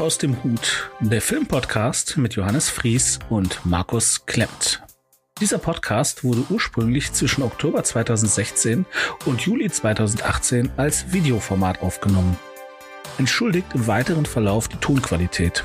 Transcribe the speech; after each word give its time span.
Aus 0.00 0.16
dem 0.16 0.42
Hut, 0.44 0.90
der 1.00 1.20
Filmpodcast 1.20 2.18
mit 2.18 2.34
Johannes 2.34 2.68
Fries 2.68 3.18
und 3.30 3.64
Markus 3.64 4.26
Klemmt. 4.26 4.80
Dieser 5.40 5.58
Podcast 5.58 6.22
wurde 6.22 6.44
ursprünglich 6.50 7.12
zwischen 7.12 7.42
Oktober 7.42 7.82
2016 7.82 8.86
und 9.26 9.40
Juli 9.40 9.68
2018 9.68 10.70
als 10.76 11.12
Videoformat 11.12 11.82
aufgenommen. 11.82 12.38
Entschuldigt 13.18 13.74
im 13.74 13.88
weiteren 13.88 14.24
Verlauf 14.24 14.68
die 14.68 14.76
Tonqualität. 14.76 15.64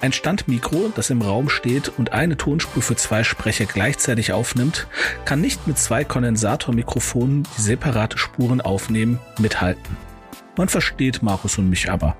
Ein 0.00 0.12
Standmikro, 0.12 0.92
das 0.94 1.10
im 1.10 1.20
Raum 1.20 1.48
steht 1.48 1.92
und 1.98 2.12
eine 2.12 2.36
Tonspur 2.36 2.82
für 2.82 2.96
zwei 2.96 3.24
Sprecher 3.24 3.64
gleichzeitig 3.64 4.32
aufnimmt, 4.32 4.86
kann 5.24 5.40
nicht 5.40 5.66
mit 5.66 5.78
zwei 5.78 6.04
Kondensatormikrofonen, 6.04 7.48
die 7.56 7.62
separate 7.62 8.16
Spuren 8.16 8.60
aufnehmen, 8.60 9.18
mithalten. 9.38 9.96
Man 10.56 10.68
versteht 10.68 11.22
Markus 11.22 11.58
und 11.58 11.68
mich 11.68 11.90
aber. 11.90 12.16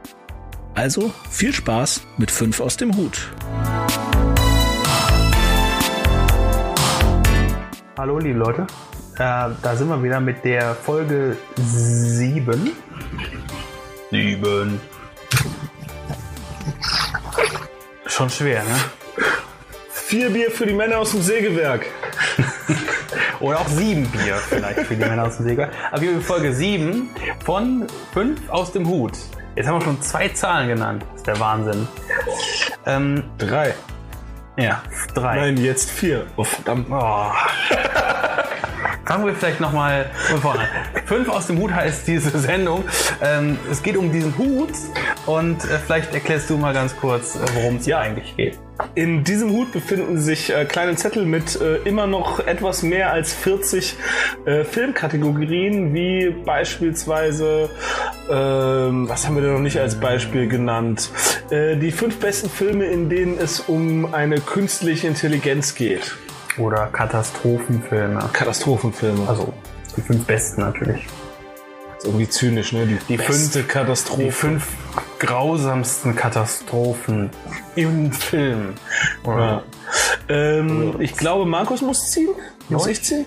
Also 0.74 1.12
viel 1.30 1.52
Spaß 1.52 2.02
mit 2.16 2.30
5 2.30 2.60
aus 2.60 2.78
dem 2.78 2.96
Hut. 2.96 3.30
Hallo 7.98 8.18
liebe 8.18 8.38
Leute, 8.38 8.62
äh, 9.16 9.50
da 9.62 9.76
sind 9.76 9.88
wir 9.88 10.02
wieder 10.02 10.18
mit 10.18 10.42
der 10.44 10.74
Folge 10.74 11.36
7. 11.56 12.70
7. 14.10 14.80
Schon 18.06 18.30
schwer, 18.30 18.64
ne? 18.64 18.76
Vier 19.90 20.30
Bier 20.30 20.50
für 20.50 20.66
die 20.66 20.74
Männer 20.74 20.98
aus 20.98 21.12
dem 21.12 21.22
Sägewerk. 21.22 21.86
Oder 23.40 23.60
auch 23.60 23.68
sieben 23.68 24.06
Bier 24.10 24.36
vielleicht 24.36 24.80
für 24.80 24.94
die 24.94 25.04
Männer 25.04 25.24
aus 25.24 25.36
dem 25.36 25.46
Sägewerk. 25.46 25.72
Aber 25.90 26.00
wir 26.00 26.12
haben 26.12 26.22
Folge 26.22 26.54
7 26.54 27.10
von 27.44 27.86
5 28.14 28.48
aus 28.48 28.72
dem 28.72 28.86
Hut. 28.88 29.12
Jetzt 29.54 29.66
haben 29.68 29.78
wir 29.78 29.84
schon 29.84 30.00
zwei 30.02 30.28
Zahlen 30.28 30.68
genannt. 30.68 31.04
Das 31.10 31.16
ist 31.20 31.26
der 31.26 31.40
Wahnsinn. 31.40 31.86
Ähm, 32.86 33.24
Drei. 33.38 33.74
ja, 34.56 34.82
drei. 35.14 35.36
Nein, 35.36 35.56
jetzt 35.58 35.90
vier. 35.90 36.26
Oh, 36.36 36.44
verdammt. 36.44 36.86
Oh. 36.90 37.30
Fangen 39.04 39.26
wir 39.26 39.34
vielleicht 39.34 39.60
nochmal 39.60 40.10
von 40.30 40.40
vorne 40.40 40.60
an. 40.60 40.66
Fünf 41.06 41.28
aus 41.28 41.46
dem 41.48 41.58
Hut 41.58 41.72
heißt 41.72 42.06
diese 42.08 42.38
Sendung. 42.38 42.84
Ähm, 43.20 43.58
es 43.70 43.82
geht 43.82 43.96
um 43.96 44.10
diesen 44.10 44.36
Hut 44.38 44.70
und 45.26 45.64
äh, 45.64 45.78
vielleicht 45.78 46.12
erklärst 46.14 46.50
du 46.50 46.56
mal 46.56 46.72
ganz 46.74 46.96
kurz, 46.96 47.36
äh, 47.36 47.38
worum 47.54 47.76
es 47.76 47.84
hier 47.84 47.98
eigentlich 47.98 48.36
geht. 48.36 48.58
In 48.94 49.22
diesem 49.22 49.50
Hut 49.52 49.70
befinden 49.72 50.18
sich 50.18 50.52
äh, 50.52 50.64
kleine 50.64 50.96
Zettel 50.96 51.24
mit 51.24 51.60
äh, 51.60 51.76
immer 51.84 52.06
noch 52.06 52.40
etwas 52.46 52.82
mehr 52.82 53.12
als 53.12 53.32
40 53.32 53.96
äh, 54.44 54.64
Filmkategorien, 54.64 55.94
wie 55.94 56.30
beispielsweise, 56.44 57.70
ähm, 58.28 59.08
was 59.08 59.26
haben 59.26 59.36
wir 59.36 59.42
denn 59.42 59.52
noch 59.52 59.60
nicht 59.60 59.78
als 59.78 59.94
Beispiel 60.00 60.48
genannt? 60.48 61.10
Äh, 61.50 61.76
die 61.76 61.92
fünf 61.92 62.18
besten 62.18 62.50
Filme, 62.50 62.86
in 62.86 63.08
denen 63.08 63.38
es 63.38 63.60
um 63.60 64.12
eine 64.14 64.40
künstliche 64.40 65.06
Intelligenz 65.06 65.74
geht. 65.74 66.16
Oder 66.58 66.86
Katastrophenfilme. 66.88 68.18
Katastrophenfilme. 68.32 69.28
Also 69.28 69.52
die 69.96 70.00
fünf 70.02 70.24
besten 70.26 70.62
natürlich. 70.62 71.06
ist 71.98 72.04
irgendwie 72.06 72.28
zynisch, 72.28 72.72
ne? 72.72 72.86
Die, 72.86 72.98
Die 73.14 73.18
fünf- 73.18 73.68
Katastrophe. 73.68 74.22
Die 74.24 74.30
fünf 74.30 74.66
grausamsten 75.22 76.16
Katastrophen 76.16 77.30
im 77.76 78.12
Film. 78.12 78.74
Ja. 79.24 79.62
Ähm, 80.28 80.96
ich 81.00 81.16
glaube, 81.16 81.46
Markus 81.46 81.80
muss 81.80 82.10
ziehen. 82.10 82.30
Muss 82.68 82.86
Ja. 82.86 82.90
ich 82.92 83.02
ziehen? 83.02 83.26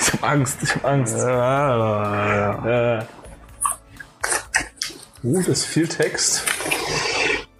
Ich 0.00 0.12
hab 0.12 0.24
Angst, 0.24 0.58
ich 0.62 0.74
hab 0.74 0.84
Angst. 0.84 1.16
Ja. 1.16 2.98
Äh. 2.98 3.04
Uh, 5.22 5.36
das 5.38 5.46
ist 5.48 5.64
viel 5.66 5.86
Text. 5.86 6.42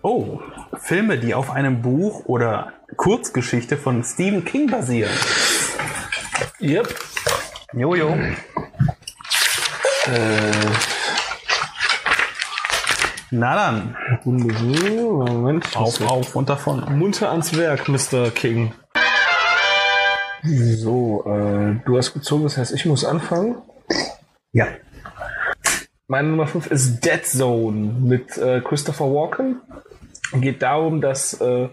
Oh, 0.03 0.41
Filme, 0.81 1.17
die 1.19 1.33
auf 1.33 1.51
einem 1.51 1.81
Buch 1.81 2.25
oder 2.27 2.73
Kurzgeschichte 2.97 3.77
von 3.77 4.03
Stephen 4.03 4.45
King 4.45 4.69
basieren. 4.69 5.13
Yep. 6.61 6.93
Jojo. 7.73 8.17
Na 13.35 13.55
dann, 13.57 13.97
Moment. 14.25 15.75
auf, 15.75 16.03
auf 16.03 16.37
und 16.37 16.51
davon. 16.51 16.85
Munter 16.99 17.31
ans 17.31 17.57
Werk, 17.57 17.89
Mr. 17.89 18.31
King. 18.31 18.75
So, 20.43 21.25
äh, 21.27 21.77
du 21.87 21.97
hast 21.97 22.13
gezogen, 22.13 22.43
das 22.45 22.59
heißt, 22.59 22.75
ich 22.75 22.85
muss 22.85 23.07
anfangen. 23.07 23.57
Ja. 24.53 24.67
Meine 26.09 26.29
Nummer 26.29 26.47
5 26.47 26.71
ist 26.71 27.01
Dead 27.07 27.25
Zone 27.25 27.95
mit 28.03 28.37
äh, 28.37 28.61
Christopher 28.61 29.07
Walken. 29.07 29.63
Geht 30.35 30.61
darum, 30.61 31.01
dass 31.01 31.41
äh, 31.41 31.69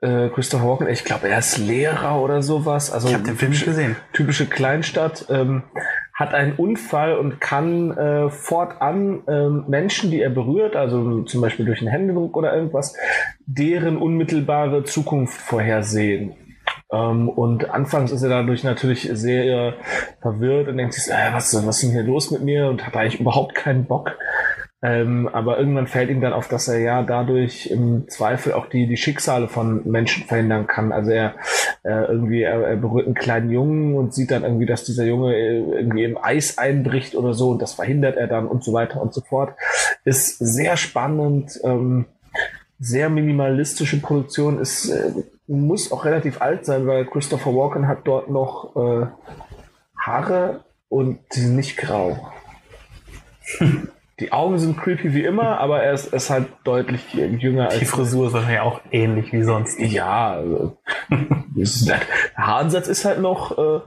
äh, 0.00 0.30
Christopher 0.30 0.66
Walken, 0.66 0.88
ich 0.88 1.04
glaube, 1.04 1.28
er 1.28 1.38
ist 1.38 1.58
Lehrer 1.58 2.20
oder 2.20 2.42
sowas. 2.42 2.90
Also 2.90 3.06
Ich 3.06 3.14
habe 3.14 3.22
den 3.22 3.36
Film 3.36 3.52
nicht 3.52 3.64
gesehen. 3.64 3.94
typische 4.12 4.46
Kleinstadt, 4.46 5.26
ähm, 5.30 5.62
hat 6.22 6.34
einen 6.34 6.52
Unfall 6.52 7.18
und 7.18 7.40
kann 7.40 7.90
äh, 7.96 8.30
fortan 8.30 9.22
ähm, 9.26 9.64
Menschen, 9.66 10.12
die 10.12 10.22
er 10.22 10.30
berührt, 10.30 10.76
also 10.76 11.22
zum 11.22 11.40
Beispiel 11.40 11.66
durch 11.66 11.80
einen 11.80 11.90
Händedruck 11.90 12.36
oder 12.36 12.54
irgendwas, 12.54 12.96
deren 13.44 13.96
unmittelbare 13.96 14.84
Zukunft 14.84 15.40
vorhersehen. 15.40 16.36
Ähm, 16.92 17.28
und 17.28 17.70
anfangs 17.70 18.12
ist 18.12 18.22
er 18.22 18.28
dadurch 18.28 18.62
natürlich 18.62 19.10
sehr 19.12 19.74
verwirrt 20.20 20.68
und 20.68 20.76
denkt 20.76 20.94
sich, 20.94 21.12
äh, 21.12 21.32
was, 21.32 21.54
was 21.66 21.76
ist 21.76 21.82
denn 21.82 21.90
hier 21.90 22.04
los 22.04 22.30
mit 22.30 22.42
mir 22.42 22.68
und 22.68 22.86
hat 22.86 22.96
eigentlich 22.96 23.20
überhaupt 23.20 23.56
keinen 23.56 23.86
Bock. 23.86 24.16
Ähm, 24.84 25.28
aber 25.32 25.58
irgendwann 25.58 25.86
fällt 25.86 26.10
ihm 26.10 26.20
dann 26.20 26.32
auf, 26.32 26.48
dass 26.48 26.68
er 26.68 26.78
ja 26.78 27.02
dadurch 27.02 27.68
im 27.68 28.08
Zweifel 28.08 28.52
auch 28.52 28.66
die, 28.66 28.86
die 28.86 28.96
Schicksale 28.96 29.48
von 29.48 29.88
Menschen 29.88 30.24
verhindern 30.24 30.66
kann. 30.66 30.92
Also 30.92 31.10
er 31.10 31.34
äh, 31.84 32.04
irgendwie, 32.04 32.42
er, 32.42 32.62
er 32.62 32.76
berührt 32.76 33.06
einen 33.06 33.14
kleinen 33.14 33.50
Jungen 33.50 33.94
und 33.94 34.14
sieht 34.14 34.30
dann 34.30 34.44
irgendwie, 34.44 34.66
dass 34.66 34.84
dieser 34.84 35.04
Junge 35.04 35.34
äh, 35.34 35.58
irgendwie 35.58 36.04
im 36.04 36.16
Eis 36.16 36.58
einbricht 36.58 37.16
oder 37.16 37.34
so 37.34 37.50
und 37.50 37.62
das 37.62 37.74
verhindert 37.74 38.16
er 38.16 38.28
dann 38.28 38.46
und 38.46 38.62
so 38.62 38.72
weiter 38.72 39.00
und 39.02 39.12
so 39.12 39.20
fort. 39.20 39.54
Ist 40.04 40.38
sehr 40.38 40.76
spannend, 40.76 41.60
ähm, 41.64 42.06
sehr 42.78 43.08
minimalistische 43.08 44.00
Produktion, 44.00 44.60
ist, 44.60 44.90
äh, 44.90 45.12
muss 45.46 45.90
auch 45.92 46.04
relativ 46.04 46.40
alt 46.40 46.64
sein, 46.64 46.86
weil 46.86 47.04
Christopher 47.06 47.54
Walken 47.54 47.88
hat 47.88 48.00
dort 48.04 48.30
noch 48.30 48.76
äh, 48.76 49.06
Haare 49.98 50.64
und 50.88 51.20
nicht 51.36 51.76
grau. 51.76 52.32
Die 54.22 54.30
Augen 54.30 54.56
sind 54.60 54.78
creepy 54.78 55.14
wie 55.14 55.24
immer, 55.24 55.58
aber 55.58 55.82
er 55.82 55.94
ist, 55.94 56.12
ist 56.12 56.30
halt 56.30 56.46
deutlich 56.62 57.12
jünger 57.12 57.70
Die 57.70 57.80
als. 57.80 57.90
Frisur 57.90 58.28
ist 58.28 58.32
wahrscheinlich 58.32 58.60
auch 58.60 58.80
ähnlich 58.92 59.32
wie 59.32 59.42
sonst. 59.42 59.80
Ja, 59.80 60.34
also, 60.34 60.76
halt, 61.10 61.88
der 61.88 62.00
Haaransatz 62.36 62.86
ist 62.86 63.04
halt 63.04 63.20
noch 63.20 63.58
äh, 63.58 63.80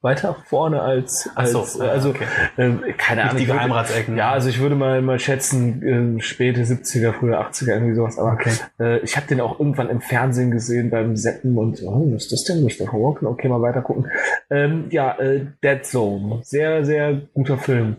weiter 0.00 0.36
vorne 0.46 0.80
als. 0.80 1.28
als 1.34 1.56
Ach 1.56 1.64
so, 1.66 1.82
äh, 1.82 1.88
also, 1.88 2.10
okay. 2.10 2.24
äh, 2.56 2.92
keine 2.92 3.24
Ahnung. 3.24 3.38
die 3.38 3.46
Geheimratsecken. 3.46 4.16
Ja, 4.16 4.30
also 4.30 4.48
ich 4.48 4.60
würde 4.60 4.76
mal, 4.76 5.02
mal 5.02 5.18
schätzen, 5.18 6.18
äh, 6.18 6.22
späte 6.22 6.62
70er, 6.62 7.12
frühe 7.12 7.36
80er, 7.36 7.72
irgendwie 7.72 7.96
sowas. 7.96 8.16
Aber 8.16 8.34
Okay. 8.34 8.52
äh, 8.78 8.98
ich 9.00 9.16
habe 9.16 9.26
den 9.26 9.40
auch 9.40 9.58
irgendwann 9.58 9.90
im 9.90 10.00
Fernsehen 10.00 10.52
gesehen 10.52 10.90
beim 10.90 11.16
Seppen 11.16 11.58
und 11.58 11.82
oh, 11.82 12.12
was 12.14 12.26
ist 12.26 12.32
das 12.32 12.44
denn? 12.44 12.62
Mr. 12.62 12.86
Walken? 12.92 13.26
Okay, 13.26 13.48
mal 13.48 13.60
weiter 13.60 13.82
gucken. 13.82 14.06
Ähm, 14.50 14.84
ja, 14.90 15.18
äh, 15.18 15.46
Dead 15.64 15.84
Zone. 15.84 16.42
Sehr, 16.44 16.84
sehr 16.84 17.22
guter 17.34 17.58
Film. 17.58 17.96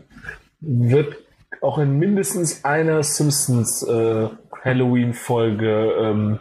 Wird 0.62 1.18
auch 1.62 1.78
in 1.78 1.98
mindestens 1.98 2.66
einer 2.66 3.04
Simpsons 3.04 3.84
äh, 3.84 4.28
Halloween-Folge 4.64 5.94
ähm, 6.00 6.40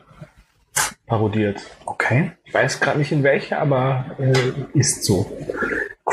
parodiert. 1.07 1.61
Okay. 1.87 2.33
Ich 2.45 2.55
weiß 2.55 2.81
gerade 2.81 2.99
nicht 2.99 3.13
in 3.13 3.23
welcher, 3.23 3.61
aber 3.61 4.17
äh, 4.19 4.53
ist 4.79 5.05
so. 5.05 5.31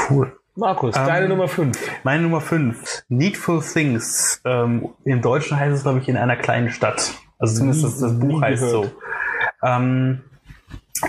Cool. 0.09 0.37
Markus, 0.55 0.95
Ähm, 0.95 1.05
deine 1.05 1.29
Nummer 1.29 1.47
5. 1.47 1.77
Meine 2.03 2.23
Nummer 2.23 2.41
5. 2.41 3.03
Needful 3.09 3.61
Things. 3.61 4.41
Ähm, 4.43 4.89
Im 5.05 5.21
Deutschen 5.21 5.59
heißt 5.59 5.75
es, 5.75 5.83
glaube 5.83 5.99
ich, 5.99 6.09
in 6.09 6.17
einer 6.17 6.35
kleinen 6.35 6.69
Stadt. 6.71 7.13
Also 7.37 7.59
zumindest 7.59 7.83
das, 7.83 7.99
das 7.99 8.19
Buch 8.19 8.41
heißt 8.41 8.63
gehört. 8.63 8.85
so. 8.85 9.67
Ähm, 9.67 10.23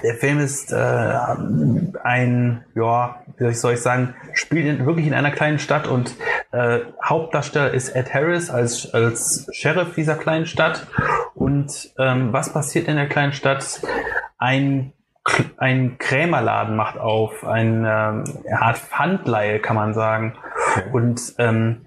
der 0.02 0.14
Film 0.16 0.38
ist 0.40 0.70
äh, 0.70 0.76
ein, 2.02 2.64
ja, 2.74 3.22
wie 3.38 3.54
soll 3.54 3.72
ich 3.72 3.80
sagen, 3.80 4.14
spielt 4.34 4.66
in, 4.66 4.84
wirklich 4.86 5.06
in 5.06 5.14
einer 5.14 5.30
kleinen 5.30 5.58
Stadt 5.58 5.86
und 5.86 6.14
äh, 6.52 6.80
Hauptdarsteller 7.04 7.72
ist 7.72 7.90
Ed 7.90 8.12
Harris 8.14 8.50
als, 8.50 8.92
als 8.92 9.48
Sheriff 9.52 9.94
dieser 9.94 10.16
kleinen 10.16 10.46
Stadt. 10.46 10.86
Und 11.34 11.92
ähm, 11.98 12.32
was 12.32 12.52
passiert 12.52 12.88
in 12.88 12.96
der 12.96 13.08
kleinen 13.08 13.32
Stadt? 13.32 13.80
Ein 14.38 14.92
ein 15.56 15.98
Krämerladen 15.98 16.76
macht 16.76 16.98
auf, 16.98 17.44
ein 17.44 17.84
ähm, 17.84 18.24
Art 18.50 18.78
Pfandleihe, 18.78 19.60
kann 19.60 19.76
man 19.76 19.94
sagen. 19.94 20.34
Und 20.92 21.34
ähm, 21.38 21.86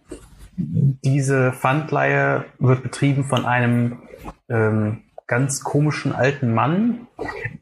diese 0.55 1.51
Pfandleihe 1.51 2.45
wird 2.59 2.83
betrieben 2.83 3.23
von 3.23 3.45
einem 3.45 4.03
ähm, 4.49 5.03
ganz 5.27 5.63
komischen 5.63 6.13
alten 6.13 6.53
Mann. 6.53 7.07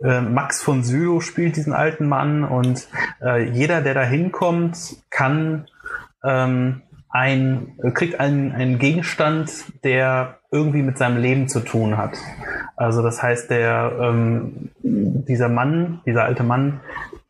Äh, 0.03 0.21
Max 0.21 0.61
von 0.61 0.83
Sydow 0.83 1.21
spielt 1.21 1.55
diesen 1.55 1.73
alten 1.73 2.07
Mann 2.07 2.43
und 2.43 2.87
äh, 3.21 3.43
jeder, 3.49 3.81
der 3.81 3.93
da 3.93 4.03
hinkommt, 4.03 4.97
kann 5.09 5.67
ähm, 6.23 6.81
ein, 7.09 7.75
kriegt 7.93 8.19
einen, 8.19 8.51
einen 8.51 8.79
Gegenstand, 8.79 9.51
der 9.83 10.39
irgendwie 10.51 10.81
mit 10.81 10.97
seinem 10.97 11.21
Leben 11.21 11.47
zu 11.47 11.59
tun 11.59 11.97
hat. 11.97 12.13
Also 12.75 13.01
das 13.01 13.21
heißt, 13.21 13.49
der 13.49 13.91
ähm, 14.01 14.69
dieser 14.81 15.49
Mann, 15.49 16.01
dieser 16.05 16.23
alte 16.23 16.43
Mann 16.43 16.79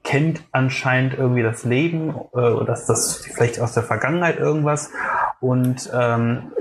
kennt 0.04 0.44
anscheinend 0.52 1.18
irgendwie 1.18 1.44
das 1.44 1.64
Leben, 1.64 2.14
äh, 2.34 2.66
das, 2.66 2.86
das 2.86 3.18
vielleicht 3.18 3.60
aus 3.60 3.74
der 3.74 3.84
Vergangenheit 3.84 4.38
irgendwas. 4.38 4.92
Und 5.40 5.90
ähm, 5.94 6.52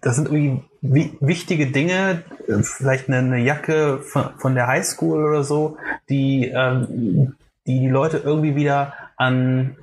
das 0.00 0.16
sind 0.16 0.28
irgendwie 0.30 0.62
wichtige 0.80 1.66
Dinge, 1.66 2.22
vielleicht 2.62 3.08
eine, 3.08 3.18
eine 3.18 3.38
Jacke 3.38 3.98
von, 3.98 4.30
von, 4.38 4.54
der 4.54 4.66
Highschool 4.66 5.24
oder 5.24 5.44
so, 5.44 5.76
die, 6.08 6.46
ähm, 6.54 7.36
die 7.66 7.80
die 7.80 7.88
Leute 7.88 8.18
irgendwie 8.18 8.56
wieder 8.56 8.94
an 9.16 9.76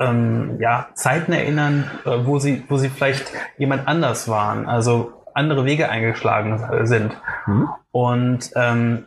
ähm, 0.00 0.58
ja, 0.60 0.88
Zeiten 0.94 1.32
erinnern, 1.32 1.90
äh, 2.04 2.10
wo 2.24 2.38
sie, 2.38 2.64
wo 2.68 2.76
sie 2.76 2.88
vielleicht 2.88 3.30
jemand 3.56 3.88
anders 3.88 4.28
waren, 4.28 4.66
also 4.66 5.12
andere 5.34 5.64
Wege 5.64 5.88
eingeschlagen 5.88 6.86
sind. 6.86 7.16
Mhm. 7.46 7.68
Und 7.92 8.50
ähm, 8.56 9.04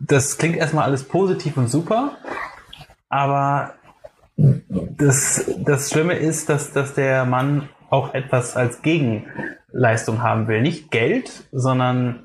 das 0.00 0.38
klingt 0.38 0.56
erstmal 0.56 0.84
alles 0.84 1.04
positiv 1.04 1.56
und 1.56 1.68
super, 1.68 2.12
aber 3.08 3.74
das, 4.36 5.44
das 5.58 5.90
Schlimme 5.90 6.14
ist, 6.14 6.48
dass, 6.48 6.72
dass 6.72 6.94
der 6.94 7.24
Mann 7.24 7.68
auch 7.90 8.14
etwas 8.14 8.56
als 8.56 8.82
Gegenleistung 8.82 10.22
haben 10.22 10.48
will. 10.48 10.62
Nicht 10.62 10.90
Geld, 10.90 11.44
sondern 11.52 12.24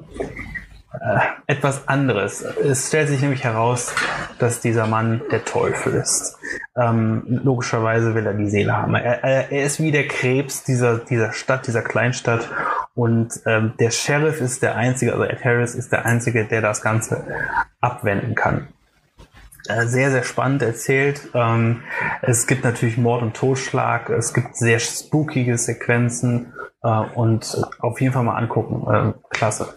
etwas 1.47 1.87
anderes. 1.87 2.41
Es 2.41 2.87
stellt 2.87 3.09
sich 3.09 3.21
nämlich 3.21 3.43
heraus, 3.43 3.93
dass 4.39 4.59
dieser 4.59 4.87
Mann 4.87 5.21
der 5.31 5.45
Teufel 5.45 5.93
ist. 5.93 6.37
Ähm, 6.75 7.23
logischerweise 7.27 8.15
will 8.15 8.25
er 8.25 8.33
die 8.33 8.49
Seele 8.49 8.75
haben. 8.75 8.95
Er, 8.95 9.23
er, 9.23 9.51
er, 9.51 9.63
ist 9.63 9.81
wie 9.81 9.91
der 9.91 10.07
Krebs 10.07 10.63
dieser, 10.63 10.97
dieser 10.97 11.33
Stadt, 11.33 11.67
dieser 11.67 11.81
Kleinstadt. 11.81 12.47
Und 12.95 13.41
ähm, 13.45 13.73
der 13.79 13.91
Sheriff 13.91 14.41
ist 14.41 14.61
der 14.63 14.75
Einzige, 14.75 15.13
also 15.13 15.23
Ed 15.23 15.43
Harris 15.43 15.75
ist 15.75 15.91
der 15.91 16.05
Einzige, 16.05 16.45
der 16.45 16.61
das 16.61 16.81
Ganze 16.81 17.25
abwenden 17.79 18.35
kann. 18.35 18.67
Äh, 19.67 19.85
sehr, 19.85 20.11
sehr 20.11 20.23
spannend 20.23 20.61
erzählt. 20.61 21.29
Ähm, 21.33 21.81
es 22.21 22.47
gibt 22.47 22.63
natürlich 22.63 22.97
Mord 22.97 23.21
und 23.21 23.35
Totschlag, 23.35 24.09
es 24.09 24.33
gibt 24.33 24.55
sehr 24.55 24.79
spookige 24.79 25.57
Sequenzen 25.57 26.53
äh, 26.83 26.89
und 26.89 27.57
auf 27.79 27.99
jeden 27.99 28.13
Fall 28.13 28.23
mal 28.23 28.37
angucken. 28.37 28.87
Äh, 28.91 29.13
klasse. 29.29 29.76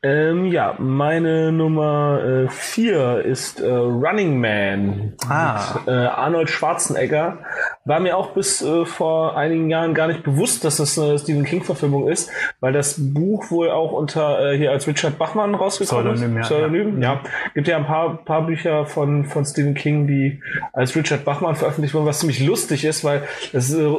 Ähm, 0.00 0.46
ja, 0.46 0.76
meine 0.78 1.50
Nummer 1.50 2.46
4 2.48 3.24
äh, 3.24 3.28
ist 3.28 3.60
äh, 3.60 3.68
Running 3.68 4.40
Man 4.40 5.14
ah. 5.28 5.74
mit 5.74 5.88
äh, 5.88 5.90
Arnold 5.90 6.50
Schwarzenegger. 6.50 7.38
War 7.84 7.98
mir 7.98 8.16
auch 8.16 8.30
bis 8.30 8.62
äh, 8.62 8.84
vor 8.84 9.36
einigen 9.36 9.70
Jahren 9.70 9.94
gar 9.94 10.06
nicht 10.06 10.22
bewusst, 10.22 10.64
dass 10.64 10.76
das 10.76 10.96
eine 10.98 11.18
Stephen 11.18 11.44
King-Verfilmung 11.44 12.08
ist, 12.08 12.30
weil 12.60 12.72
das 12.72 12.96
Buch 13.12 13.50
wohl 13.50 13.70
auch 13.70 13.90
unter 13.90 14.52
äh, 14.52 14.56
hier 14.56 14.70
als 14.70 14.86
Richard 14.86 15.18
Bachmann 15.18 15.56
rausgekommen 15.56 16.14
Pseudonym, 16.14 16.38
ist. 16.38 16.46
Pseudonym, 16.46 17.02
ja. 17.02 17.14
ja. 17.14 17.20
Gibt 17.54 17.66
ja 17.66 17.76
ein 17.78 17.86
paar, 17.86 18.24
paar 18.24 18.46
Bücher 18.46 18.86
von, 18.86 19.24
von 19.24 19.44
Stephen 19.44 19.74
King, 19.74 20.06
die 20.06 20.40
als 20.72 20.94
Richard 20.94 21.24
Bachmann 21.24 21.56
veröffentlicht 21.56 21.94
wurden, 21.94 22.06
was 22.06 22.20
ziemlich 22.20 22.38
lustig 22.38 22.84
ist, 22.84 23.02
weil 23.02 23.22
es 23.52 23.74
äh, 23.74 23.96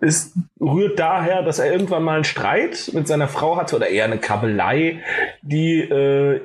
ist, 0.00 0.34
rührt 0.58 0.98
daher, 0.98 1.42
dass 1.42 1.58
er 1.58 1.70
irgendwann 1.70 2.04
mal 2.04 2.14
einen 2.14 2.24
Streit 2.24 2.90
mit 2.94 3.06
seiner 3.06 3.28
Frau 3.28 3.58
hatte 3.58 3.76
oder 3.76 3.88
eher 3.88 4.04
eine 4.04 4.18
Kabelei 4.18 5.02
die 5.42 5.80
äh, 5.80 6.40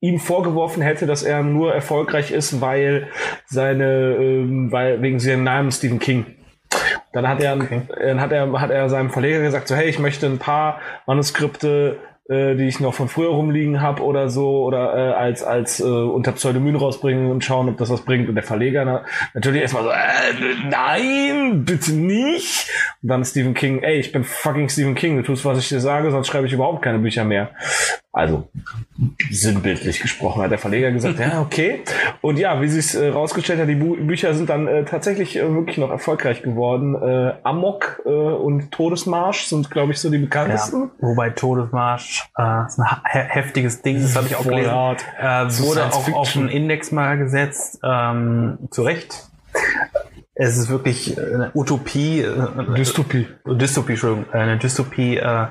ihm 0.00 0.18
vorgeworfen 0.18 0.82
hätte, 0.82 1.06
dass 1.06 1.22
er 1.22 1.42
nur 1.42 1.74
erfolgreich 1.74 2.30
ist, 2.30 2.60
weil 2.60 3.08
seine, 3.46 4.16
ähm, 4.16 4.70
weil 4.70 5.02
wegen 5.02 5.18
seinem 5.18 5.44
Namen 5.44 5.72
Stephen 5.72 5.98
King. 5.98 6.26
Dann 7.12 7.26
hat 7.26 7.42
er, 7.42 7.56
okay. 7.56 7.82
dann 8.00 8.20
hat 8.20 8.32
er, 8.32 8.60
hat 8.60 8.70
er 8.70 8.88
seinem 8.88 9.10
Verleger 9.10 9.40
gesagt, 9.40 9.68
so 9.68 9.74
hey, 9.74 9.88
ich 9.88 9.98
möchte 9.98 10.26
ein 10.26 10.38
paar 10.38 10.80
Manuskripte 11.06 11.98
äh, 12.28 12.56
die 12.56 12.68
ich 12.68 12.78
noch 12.78 12.92
von 12.92 13.08
früher 13.08 13.30
rumliegen 13.30 13.80
habe 13.80 14.02
oder 14.02 14.28
so 14.28 14.62
oder 14.62 14.94
äh, 14.94 15.12
als 15.14 15.42
als 15.42 15.80
äh, 15.80 15.84
unter 15.84 16.32
Pseudonym 16.32 16.76
rausbringen 16.76 17.30
und 17.30 17.42
schauen, 17.42 17.70
ob 17.70 17.78
das 17.78 17.88
was 17.88 18.02
bringt 18.02 18.28
und 18.28 18.34
der 18.34 18.44
Verleger 18.44 18.84
na, 18.84 19.04
natürlich 19.32 19.62
erstmal 19.62 19.84
so 19.84 19.88
äh, 19.88 20.68
nein 20.68 21.64
bitte 21.64 21.92
nicht 21.92 22.70
und 23.02 23.08
dann 23.08 23.24
Stephen 23.24 23.54
King 23.54 23.82
ey 23.82 23.98
ich 23.98 24.12
bin 24.12 24.24
fucking 24.24 24.68
Stephen 24.68 24.94
King 24.94 25.16
du 25.16 25.22
tust 25.22 25.46
was 25.46 25.58
ich 25.58 25.70
dir 25.70 25.80
sage 25.80 26.10
sonst 26.10 26.26
schreibe 26.26 26.46
ich 26.46 26.52
überhaupt 26.52 26.82
keine 26.82 26.98
Bücher 26.98 27.24
mehr 27.24 27.50
also 28.12 28.48
sinnbildlich 29.30 30.00
gesprochen 30.00 30.42
hat 30.42 30.50
der 30.50 30.58
Verleger 30.58 30.90
gesagt, 30.90 31.18
ja, 31.18 31.40
okay. 31.40 31.82
Und 32.22 32.38
ja, 32.38 32.60
wie 32.62 32.68
sich 32.68 32.86
es 32.86 32.94
äh, 32.94 33.08
rausgestellt 33.08 33.60
hat, 33.60 33.68
die 33.68 33.74
Bü 33.74 34.02
Bücher 34.02 34.34
sind 34.34 34.48
dann 34.48 34.66
äh, 34.66 34.84
tatsächlich 34.84 35.36
äh, 35.36 35.54
wirklich 35.54 35.76
noch 35.76 35.90
erfolgreich 35.90 36.42
geworden. 36.42 36.94
Äh, 36.94 37.34
Amok 37.42 38.00
äh, 38.06 38.08
und 38.08 38.72
Todesmarsch 38.72 39.44
sind, 39.44 39.70
glaube 39.70 39.92
ich, 39.92 40.00
so 40.00 40.10
die 40.10 40.18
bekanntesten. 40.18 40.90
Ja, 41.00 41.08
wobei 41.08 41.30
Todesmarsch 41.30 42.28
äh, 42.38 42.66
ist 42.66 42.78
ein 42.78 42.86
he 43.12 43.18
heftiges 43.18 43.82
Ding, 43.82 44.00
das 44.00 44.16
habe 44.16 44.26
ich 44.26 44.36
auch 44.36 44.44
gelesen. 44.44 44.70
Äh, 44.70 45.24
wurde 45.60 45.86
auch 45.86 46.12
auf 46.14 46.32
den 46.32 46.48
Index 46.48 46.90
mal 46.90 47.18
gesetzt, 47.18 47.78
ähm, 47.84 48.58
zu 48.70 48.82
Recht. 48.82 49.28
Es 50.40 50.56
ist 50.56 50.70
wirklich 50.70 51.18
eine 51.18 51.50
Utopie. 51.52 52.20
Äh, 52.20 52.74
Dystopie. 52.76 53.26
Dystopie, 53.44 53.92
Entschuldigung. 53.92 54.32
Eine 54.32 54.56
Dystopie 54.56 55.16
äh, 55.16 55.46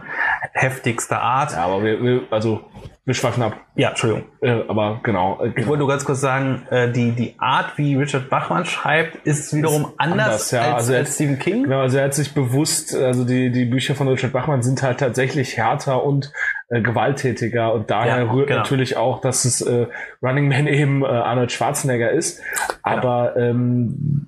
heftigster 0.53 1.21
Art. 1.21 1.51
Ja, 1.51 1.65
aber 1.65 1.83
wir, 1.83 2.01
wir 2.01 2.21
also 2.31 2.65
wir 3.07 3.13
schweifen 3.13 3.41
ab. 3.41 3.55
Ja, 3.75 3.91
Entschuldigung. 3.91 4.25
Äh, 4.41 4.63
aber 4.67 4.99
genau, 5.01 5.41
äh, 5.41 5.53
Ich 5.55 5.65
wollte 5.65 5.79
nur 5.79 5.87
ganz 5.87 6.03
kurz 6.03 6.19
sagen, 6.19 6.67
äh, 6.69 6.91
die, 6.91 7.11
die 7.11 7.35
Art, 7.39 7.77
wie 7.77 7.95
Richard 7.95 8.29
Bachmann 8.29 8.65
schreibt, 8.65 9.25
ist 9.25 9.53
wiederum 9.55 9.83
ist 9.83 9.93
anders, 9.95 10.27
anders 10.27 10.51
ja. 10.51 10.61
als, 10.63 10.73
also 10.73 10.93
als 10.93 11.15
Stephen 11.15 11.39
King. 11.39 11.63
Genau, 11.63 11.79
also 11.79 11.99
er 11.99 12.03
hat 12.03 12.13
sich 12.13 12.33
bewusst, 12.33 12.93
also 12.93 13.23
die, 13.23 13.49
die 13.49 13.63
Bücher 13.63 13.95
von 13.95 14.09
Richard 14.09 14.33
Bachmann 14.33 14.61
sind 14.61 14.83
halt 14.83 14.99
tatsächlich 14.99 15.55
härter 15.55 16.03
und 16.03 16.33
äh, 16.67 16.81
gewalttätiger 16.81 17.73
und 17.73 17.89
daher 17.89 18.25
ja, 18.25 18.29
rührt 18.29 18.47
genau. 18.47 18.59
natürlich 18.59 18.97
auch, 18.97 19.21
dass 19.21 19.45
es 19.45 19.61
äh, 19.61 19.87
Running 20.21 20.49
Man 20.49 20.67
eben 20.67 21.03
äh, 21.03 21.07
Arnold 21.07 21.53
Schwarzenegger 21.53 22.11
ist. 22.11 22.41
Aber 22.83 23.31
genau. 23.35 23.51
ähm, 23.51 24.27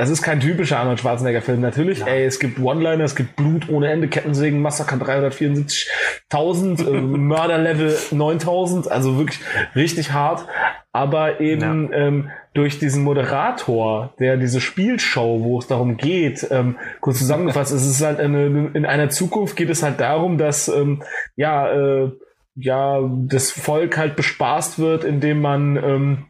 das 0.00 0.08
ist 0.08 0.22
kein 0.22 0.40
typischer 0.40 0.78
Arnold 0.78 0.98
Schwarzenegger-Film. 0.98 1.60
Natürlich, 1.60 1.98
ja. 1.98 2.06
ey, 2.06 2.24
es 2.24 2.40
gibt 2.40 2.58
One-Liner, 2.58 3.04
es 3.04 3.14
gibt 3.14 3.36
Blut 3.36 3.68
ohne 3.68 3.90
Ende, 3.90 4.08
Kettensägen, 4.08 4.62
Massaker 4.62 4.96
374.000, 4.96 6.88
äh, 6.88 7.00
Mörderlevel 7.02 7.94
9000, 8.10 8.90
also 8.90 9.18
wirklich 9.18 9.40
richtig 9.76 10.12
hart. 10.12 10.46
Aber 10.92 11.42
eben 11.42 11.92
ja. 11.92 11.98
ähm, 11.98 12.30
durch 12.54 12.78
diesen 12.78 13.04
Moderator, 13.04 14.14
der 14.18 14.38
diese 14.38 14.62
Spielshow, 14.62 15.42
wo 15.42 15.58
es 15.58 15.66
darum 15.66 15.98
geht, 15.98 16.46
ähm, 16.50 16.76
kurz 17.02 17.18
zusammengefasst, 17.18 17.70
es 17.70 17.86
ist 17.86 18.02
halt 18.02 18.20
eine, 18.20 18.70
in 18.72 18.86
einer 18.86 19.10
Zukunft 19.10 19.54
geht 19.54 19.68
es 19.68 19.82
halt 19.82 20.00
darum, 20.00 20.38
dass 20.38 20.68
ähm, 20.68 21.02
ja 21.36 21.70
äh, 21.70 22.10
ja 22.54 23.00
das 23.28 23.50
Volk 23.50 23.98
halt 23.98 24.16
bespaßt 24.16 24.78
wird, 24.78 25.04
indem 25.04 25.42
man 25.42 25.76
ähm, 25.76 26.26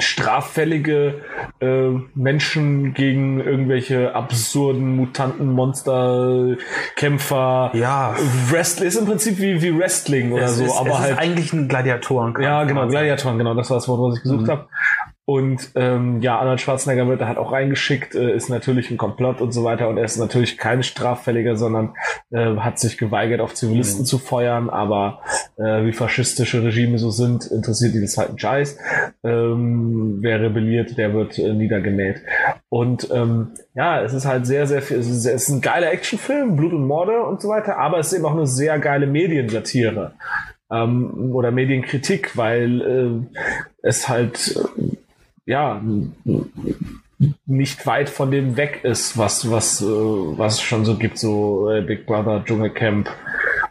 straffällige 0.00 1.22
äh, 1.60 1.90
Menschen 2.14 2.94
gegen 2.94 3.40
irgendwelche 3.40 4.14
absurden 4.14 4.96
Mutanten, 4.96 5.50
Monster, 5.52 6.56
Kämpfer. 6.96 7.70
Ja. 7.74 8.14
Wrestling 8.50 8.88
ist 8.88 8.96
im 8.96 9.06
Prinzip 9.06 9.38
wie, 9.38 9.62
wie 9.62 9.76
Wrestling 9.78 10.32
oder 10.32 10.44
es 10.44 10.56
so, 10.56 10.64
ist, 10.64 10.76
aber 10.76 10.90
es 10.90 10.98
halt. 10.98 11.12
Ist 11.12 11.18
eigentlich 11.18 11.52
ein 11.52 11.68
Gladiatoren. 11.68 12.34
Ja, 12.40 12.64
genau, 12.64 12.86
Gladiatoren, 12.88 13.38
genau, 13.38 13.54
das 13.54 13.70
war 13.70 13.76
das 13.76 13.88
Wort, 13.88 14.00
was 14.00 14.18
ich 14.18 14.22
gesucht 14.22 14.46
mhm. 14.46 14.50
habe. 14.50 14.68
Und 15.28 15.72
ähm, 15.74 16.22
ja, 16.22 16.38
Arnold 16.38 16.58
Schwarzenegger 16.58 17.06
wird 17.06 17.20
da 17.20 17.26
halt 17.26 17.36
auch 17.36 17.52
reingeschickt, 17.52 18.14
äh, 18.14 18.34
ist 18.34 18.48
natürlich 18.48 18.90
ein 18.90 18.96
Komplott 18.96 19.42
und 19.42 19.52
so 19.52 19.62
weiter. 19.62 19.90
Und 19.90 19.98
er 19.98 20.04
ist 20.04 20.16
natürlich 20.16 20.56
kein 20.56 20.82
Straffälliger, 20.82 21.54
sondern 21.54 21.92
äh, 22.30 22.56
hat 22.56 22.78
sich 22.78 22.96
geweigert, 22.96 23.42
auf 23.42 23.52
Zivilisten 23.52 24.00
mhm. 24.00 24.06
zu 24.06 24.16
feuern. 24.16 24.70
Aber 24.70 25.20
äh, 25.58 25.84
wie 25.84 25.92
faschistische 25.92 26.62
Regime 26.62 26.98
so 26.98 27.10
sind, 27.10 27.44
interessiert 27.44 27.94
ihn 27.94 28.00
das 28.00 28.16
halt 28.16 28.30
ein 28.30 28.38
Scheiß. 28.38 28.78
Ähm, 29.22 29.87
wer 30.22 30.40
rebelliert, 30.40 30.96
der 30.98 31.14
wird 31.14 31.38
äh, 31.38 31.52
niedergemäht. 31.52 32.22
Und 32.68 33.08
ähm, 33.12 33.48
ja, 33.74 34.02
es 34.02 34.12
ist 34.12 34.26
halt 34.26 34.46
sehr, 34.46 34.66
sehr 34.66 34.82
viel, 34.82 34.98
es 34.98 35.08
ist, 35.08 35.26
es 35.26 35.42
ist 35.44 35.48
ein 35.48 35.60
geiler 35.60 35.90
Actionfilm, 35.92 36.56
Blut 36.56 36.72
und 36.72 36.86
Morde 36.86 37.22
und 37.22 37.40
so 37.40 37.48
weiter, 37.48 37.78
aber 37.78 37.98
es 37.98 38.08
ist 38.08 38.18
eben 38.18 38.26
auch 38.26 38.34
eine 38.34 38.46
sehr 38.46 38.78
geile 38.78 39.06
Mediensatire 39.06 40.12
ähm, 40.70 41.34
oder 41.34 41.50
Medienkritik, 41.50 42.36
weil 42.36 42.80
äh, 42.80 43.40
es 43.82 44.08
halt 44.08 44.56
äh, 44.56 44.96
ja, 45.46 45.80
nicht 47.46 47.86
weit 47.86 48.10
von 48.10 48.30
dem 48.30 48.56
weg 48.56 48.80
ist, 48.84 49.16
was, 49.16 49.50
was, 49.50 49.80
äh, 49.80 49.86
was 49.86 50.60
schon 50.60 50.84
so 50.84 50.96
gibt, 50.96 51.18
so 51.18 51.70
äh, 51.70 51.80
Big 51.80 52.06
Brother, 52.06 52.44
Dschungelcamp, 52.44 53.08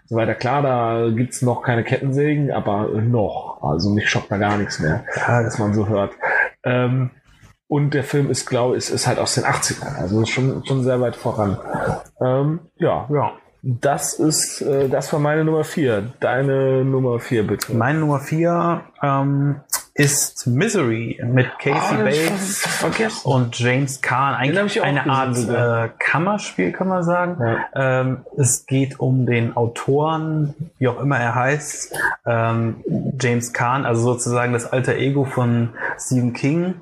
so 0.08 0.16
weiter. 0.16 0.36
Klar, 0.36 0.62
da 0.62 1.10
gibt's 1.10 1.42
noch 1.42 1.62
keine 1.62 1.84
Kettensägen, 1.84 2.52
aber 2.52 2.88
noch. 3.02 3.60
Also 3.62 3.90
mich 3.90 4.10
schockt 4.10 4.32
da 4.32 4.38
gar 4.38 4.58
nichts 4.58 4.80
mehr, 4.80 5.04
dass 5.28 5.60
man 5.60 5.74
so 5.74 5.88
hört. 5.88 6.14
Ähm, 6.64 7.12
und 7.68 7.94
der 7.94 8.04
Film 8.04 8.30
ist, 8.30 8.46
glaube 8.46 8.76
ich, 8.76 8.86
ist, 8.86 8.90
ist 8.92 9.08
halt 9.08 9.20
aus 9.20 9.36
den 9.36 9.44
80ern, 9.44 9.98
also 9.98 10.26
schon, 10.26 10.66
schon 10.66 10.84
sehr 10.84 11.02
weit 11.02 11.18
voran. 11.18 11.58
Ähm, 12.22 12.60
ja, 12.78 13.08
ja. 13.12 13.34
Das 13.62 14.14
ist, 14.14 14.62
äh, 14.62 14.88
das 14.88 15.12
war 15.12 15.20
meine 15.20 15.44
Nummer 15.44 15.66
vier. 15.66 16.14
Deine 16.22 16.86
Nummer 16.86 17.20
vier, 17.20 17.46
bitte. 17.46 17.74
Meine 17.74 18.00
Nummer 18.00 18.20
vier 18.20 18.84
ähm, 19.04 19.62
ist 19.98 20.46
Misery 20.46 21.20
mit 21.26 21.48
Casey 21.58 21.98
Oh, 22.00 22.04
Bates 22.04 23.26
und 23.26 23.58
James 23.58 24.00
hab 24.08 24.40
Eigentlich 24.40 24.82
eine 24.84 25.10
Art 25.10 25.38
äh, 25.38 25.90
Kammerspiel, 25.98 26.72
kann 26.72 26.88
man 26.88 27.02
sagen. 27.04 27.38
Ähm, 27.76 28.18
es 28.38 28.68
geht 28.68 29.00
um 29.00 29.26
den 29.26 29.58
Autoren, 29.58 30.54
wie 30.78 30.88
auch 30.88 31.02
immer 31.02 31.18
er 31.18 31.34
heißt, 31.34 31.96
ähm, 32.28 32.76
James 33.20 33.54
Caan, 33.54 33.86
also 33.86 34.04
sozusagen 34.04 34.54
das 34.54 34.72
alter 34.72 34.96
Ego 34.96 35.26
von 35.26 35.70
Stephen 36.00 36.34
King, 36.34 36.76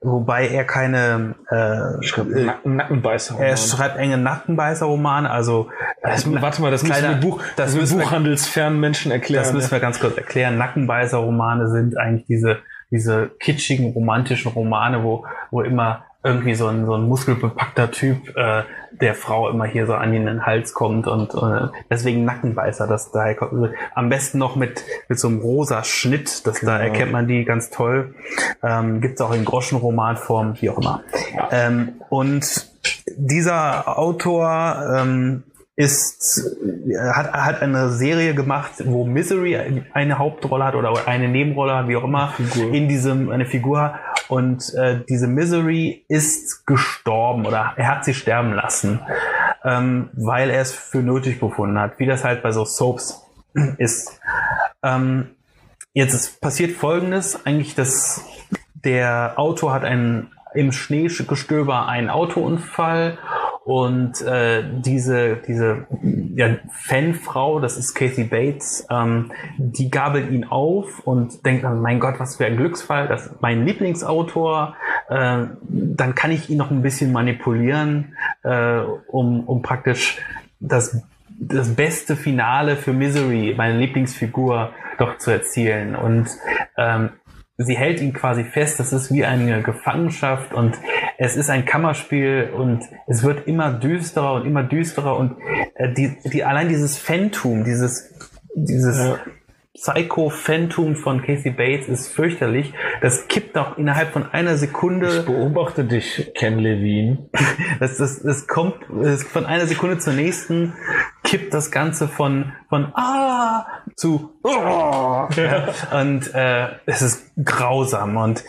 wobei 0.00 0.46
er 0.48 0.64
keine 0.64 1.34
äh, 1.50 2.44
Nacken, 2.44 2.76
Nackenbeißer. 2.76 3.36
er 3.40 3.56
schreibt 3.56 3.98
enge 3.98 4.16
Nackenbeißer-Romane, 4.16 5.28
also 5.28 5.68
das, 6.02 6.30
warte 6.40 6.62
mal, 6.62 6.70
das 6.70 6.82
müssen 6.84 7.02
wir 7.02 7.16
Buch, 7.16 7.42
das 7.56 7.74
müssen 7.74 7.98
wir- 7.98 8.04
buchhandelsfernen 8.04 8.78
Menschen 8.78 9.10
erklären. 9.12 9.42
das 9.44 9.52
müssen 9.52 9.70
wir 9.72 9.80
ganz 9.80 9.98
kurz 10.00 10.16
erklären. 10.16 10.56
Nackenbeißer-Romane 10.56 11.68
sind 11.70 11.98
eigentlich 11.98 12.26
diese, 12.26 12.59
diese 12.90 13.30
kitschigen, 13.38 13.92
romantischen 13.92 14.52
Romane, 14.52 15.04
wo, 15.04 15.24
wo 15.50 15.62
immer 15.62 16.04
irgendwie 16.22 16.54
so 16.54 16.66
ein, 16.66 16.84
so 16.84 16.94
ein 16.94 17.08
muskelbepackter 17.08 17.90
Typ 17.90 18.36
äh, 18.36 18.64
der 19.00 19.14
Frau 19.14 19.48
immer 19.48 19.64
hier 19.64 19.86
so 19.86 19.94
an 19.94 20.12
den 20.12 20.44
Hals 20.44 20.74
kommt 20.74 21.06
und 21.06 21.32
äh, 21.34 21.68
deswegen 21.88 22.24
Nackenbeißer. 22.24 22.86
Das 22.86 23.10
daher 23.10 23.36
kommt, 23.36 23.52
also 23.52 23.68
am 23.94 24.10
besten 24.10 24.38
noch 24.38 24.54
mit, 24.54 24.84
mit 25.08 25.18
so 25.18 25.28
einem 25.28 25.40
rosa 25.40 25.82
Schnitt. 25.82 26.46
Das, 26.46 26.60
Da 26.60 26.78
erkennt 26.78 27.12
man 27.12 27.26
die 27.26 27.44
ganz 27.44 27.70
toll. 27.70 28.14
Ähm, 28.62 29.00
Gibt 29.00 29.14
es 29.14 29.20
auch 29.22 29.32
in 29.32 29.46
Groschenromanform, 29.46 30.56
wie 30.60 30.68
auch 30.68 30.78
immer. 30.78 31.02
Ähm, 31.50 31.92
und 32.10 32.68
dieser 33.06 33.98
Autor 33.98 34.94
ähm, 34.94 35.44
ist, 35.80 36.46
äh, 36.86 37.10
hat, 37.10 37.32
hat 37.32 37.62
eine 37.62 37.88
Serie 37.90 38.34
gemacht, 38.34 38.72
wo 38.84 39.06
Misery 39.06 39.82
eine 39.94 40.18
Hauptrolle 40.18 40.64
hat 40.66 40.74
oder 40.74 41.08
eine 41.08 41.28
Nebenrolle 41.28 41.74
hat, 41.74 41.88
wie 41.88 41.96
auch 41.96 42.04
immer, 42.04 42.28
Figur. 42.36 42.74
in 42.74 42.88
diesem, 42.88 43.30
eine 43.30 43.46
Figur. 43.46 43.94
Und 44.28 44.74
äh, 44.74 45.00
diese 45.08 45.26
Misery 45.26 46.04
ist 46.06 46.66
gestorben 46.66 47.46
oder 47.46 47.72
er 47.76 47.88
hat 47.88 48.04
sie 48.04 48.12
sterben 48.12 48.52
lassen, 48.52 49.00
ähm, 49.64 50.10
weil 50.12 50.50
er 50.50 50.60
es 50.60 50.72
für 50.72 50.98
nötig 50.98 51.40
befunden 51.40 51.78
hat, 51.78 51.98
wie 51.98 52.06
das 52.06 52.24
halt 52.24 52.42
bei 52.42 52.52
so 52.52 52.66
Soaps 52.66 53.26
ist. 53.78 54.20
Ähm, 54.82 55.30
jetzt 55.94 56.42
passiert 56.42 56.72
Folgendes, 56.72 57.46
eigentlich, 57.46 57.74
dass 57.74 58.22
der 58.74 59.32
Autor 59.36 59.72
hat 59.72 59.84
einen 59.84 60.30
im 60.52 60.72
Schneegestöber 60.72 61.86
einen 61.86 62.10
Autounfall 62.10 63.18
und 63.70 64.20
äh, 64.22 64.64
diese 64.80 65.36
diese 65.46 65.86
ja, 66.34 66.56
Fanfrau, 66.72 67.60
das 67.60 67.76
ist 67.76 67.94
Kathy 67.94 68.24
Bates, 68.24 68.84
ähm, 68.90 69.30
die 69.58 69.92
gabelt 69.92 70.28
ihn 70.32 70.42
auf 70.42 70.98
und 71.06 71.46
denkt 71.46 71.62
dann, 71.62 71.80
mein 71.80 72.00
Gott, 72.00 72.18
was 72.18 72.34
für 72.34 72.46
ein 72.46 72.56
Glücksfall, 72.56 73.06
das 73.06 73.26
ist 73.26 73.40
mein 73.40 73.64
Lieblingsautor, 73.64 74.74
äh, 75.08 75.44
dann 75.68 76.14
kann 76.16 76.32
ich 76.32 76.50
ihn 76.50 76.56
noch 76.56 76.72
ein 76.72 76.82
bisschen 76.82 77.12
manipulieren, 77.12 78.16
äh, 78.42 78.80
um, 79.06 79.44
um 79.44 79.62
praktisch 79.62 80.18
das 80.58 81.00
das 81.40 81.74
beste 81.76 82.16
Finale 82.16 82.74
für 82.74 82.92
Misery, 82.92 83.54
meine 83.56 83.78
Lieblingsfigur, 83.78 84.72
doch 84.98 85.16
zu 85.18 85.30
erzielen. 85.30 85.94
Und 85.94 86.28
ähm, 86.76 87.10
sie 87.64 87.76
hält 87.76 88.00
ihn 88.00 88.12
quasi 88.12 88.44
fest. 88.44 88.80
Das 88.80 88.92
ist 88.92 89.12
wie 89.12 89.24
eine 89.24 89.62
Gefangenschaft 89.62 90.54
und 90.54 90.78
es 91.18 91.36
ist 91.36 91.50
ein 91.50 91.64
Kammerspiel 91.64 92.50
und 92.54 92.82
es 93.06 93.22
wird 93.22 93.46
immer 93.46 93.72
düsterer 93.72 94.34
und 94.34 94.46
immer 94.46 94.62
düsterer 94.62 95.16
und 95.16 95.36
äh, 95.74 95.92
die, 95.92 96.16
die 96.24 96.44
allein 96.44 96.68
dieses 96.68 96.98
Phantom, 96.98 97.64
dieses 97.64 98.10
dieses 98.54 98.98
Ja. 98.98 99.18
Psycho-Phantom 99.80 100.94
von 100.94 101.22
Casey 101.22 101.50
Bates 101.50 101.88
ist 101.88 102.08
fürchterlich. 102.12 102.74
Das 103.00 103.28
kippt 103.28 103.56
auch 103.56 103.78
innerhalb 103.78 104.12
von 104.12 104.30
einer 104.30 104.56
Sekunde. 104.58 105.20
Ich 105.20 105.24
beobachte 105.24 105.84
dich, 105.84 106.32
Ken 106.34 106.58
Levine. 106.58 107.28
Das, 107.78 107.96
das, 107.96 108.22
das 108.22 108.46
kommt 108.46 108.74
das 108.90 109.22
von 109.22 109.46
einer 109.46 109.66
Sekunde 109.66 109.96
zur 109.98 110.12
nächsten, 110.12 110.74
kippt 111.24 111.54
das 111.54 111.70
Ganze 111.70 112.08
von, 112.08 112.52
von 112.68 112.92
ah 112.94 113.64
zu 113.96 114.38
oh. 114.42 115.28
ja. 115.34 115.68
und 115.98 116.34
äh, 116.34 116.68
es 116.84 117.00
ist 117.00 117.32
grausam 117.42 118.18
und 118.18 118.44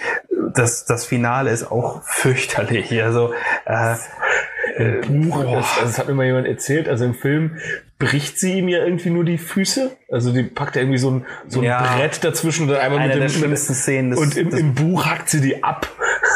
das, 0.53 0.85
das 0.85 1.05
Finale 1.05 1.51
ist 1.51 1.71
auch 1.71 2.01
fürchterlich. 2.03 3.01
Also 3.01 3.33
äh, 3.65 3.95
Buch, 5.07 5.43
das, 5.43 5.53
also 5.53 5.81
das 5.81 5.99
hat 5.99 6.07
mir 6.07 6.13
mal 6.13 6.25
jemand 6.25 6.47
erzählt, 6.47 6.87
also 6.89 7.05
im 7.05 7.13
Film 7.13 7.57
bricht 7.99 8.39
sie 8.39 8.59
ihm 8.59 8.67
ja 8.67 8.83
irgendwie 8.83 9.09
nur 9.09 9.23
die 9.23 9.37
Füße. 9.37 9.91
Also 10.09 10.31
die 10.33 10.43
packt 10.43 10.75
ja 10.75 10.81
irgendwie 10.81 10.97
so 10.97 11.11
ein, 11.11 11.25
so 11.47 11.59
ein 11.59 11.65
Ja. 11.65 11.95
Brett 11.97 12.23
dazwischen 12.23 12.63
und 12.63 12.69
dann 12.69 12.81
einmal 12.81 12.99
eine 12.99 13.13
mit 13.15 13.23
dem 13.23 13.29
schlimmsten 13.29 13.73
Szenen. 13.73 14.11
des- 14.11 14.19
Und 14.19 14.37
im, 14.37 14.49
im 14.49 14.73
Buch 14.75 15.05
hackt 15.05 15.29
sie 15.29 15.41
die 15.41 15.63
ab. 15.63 15.87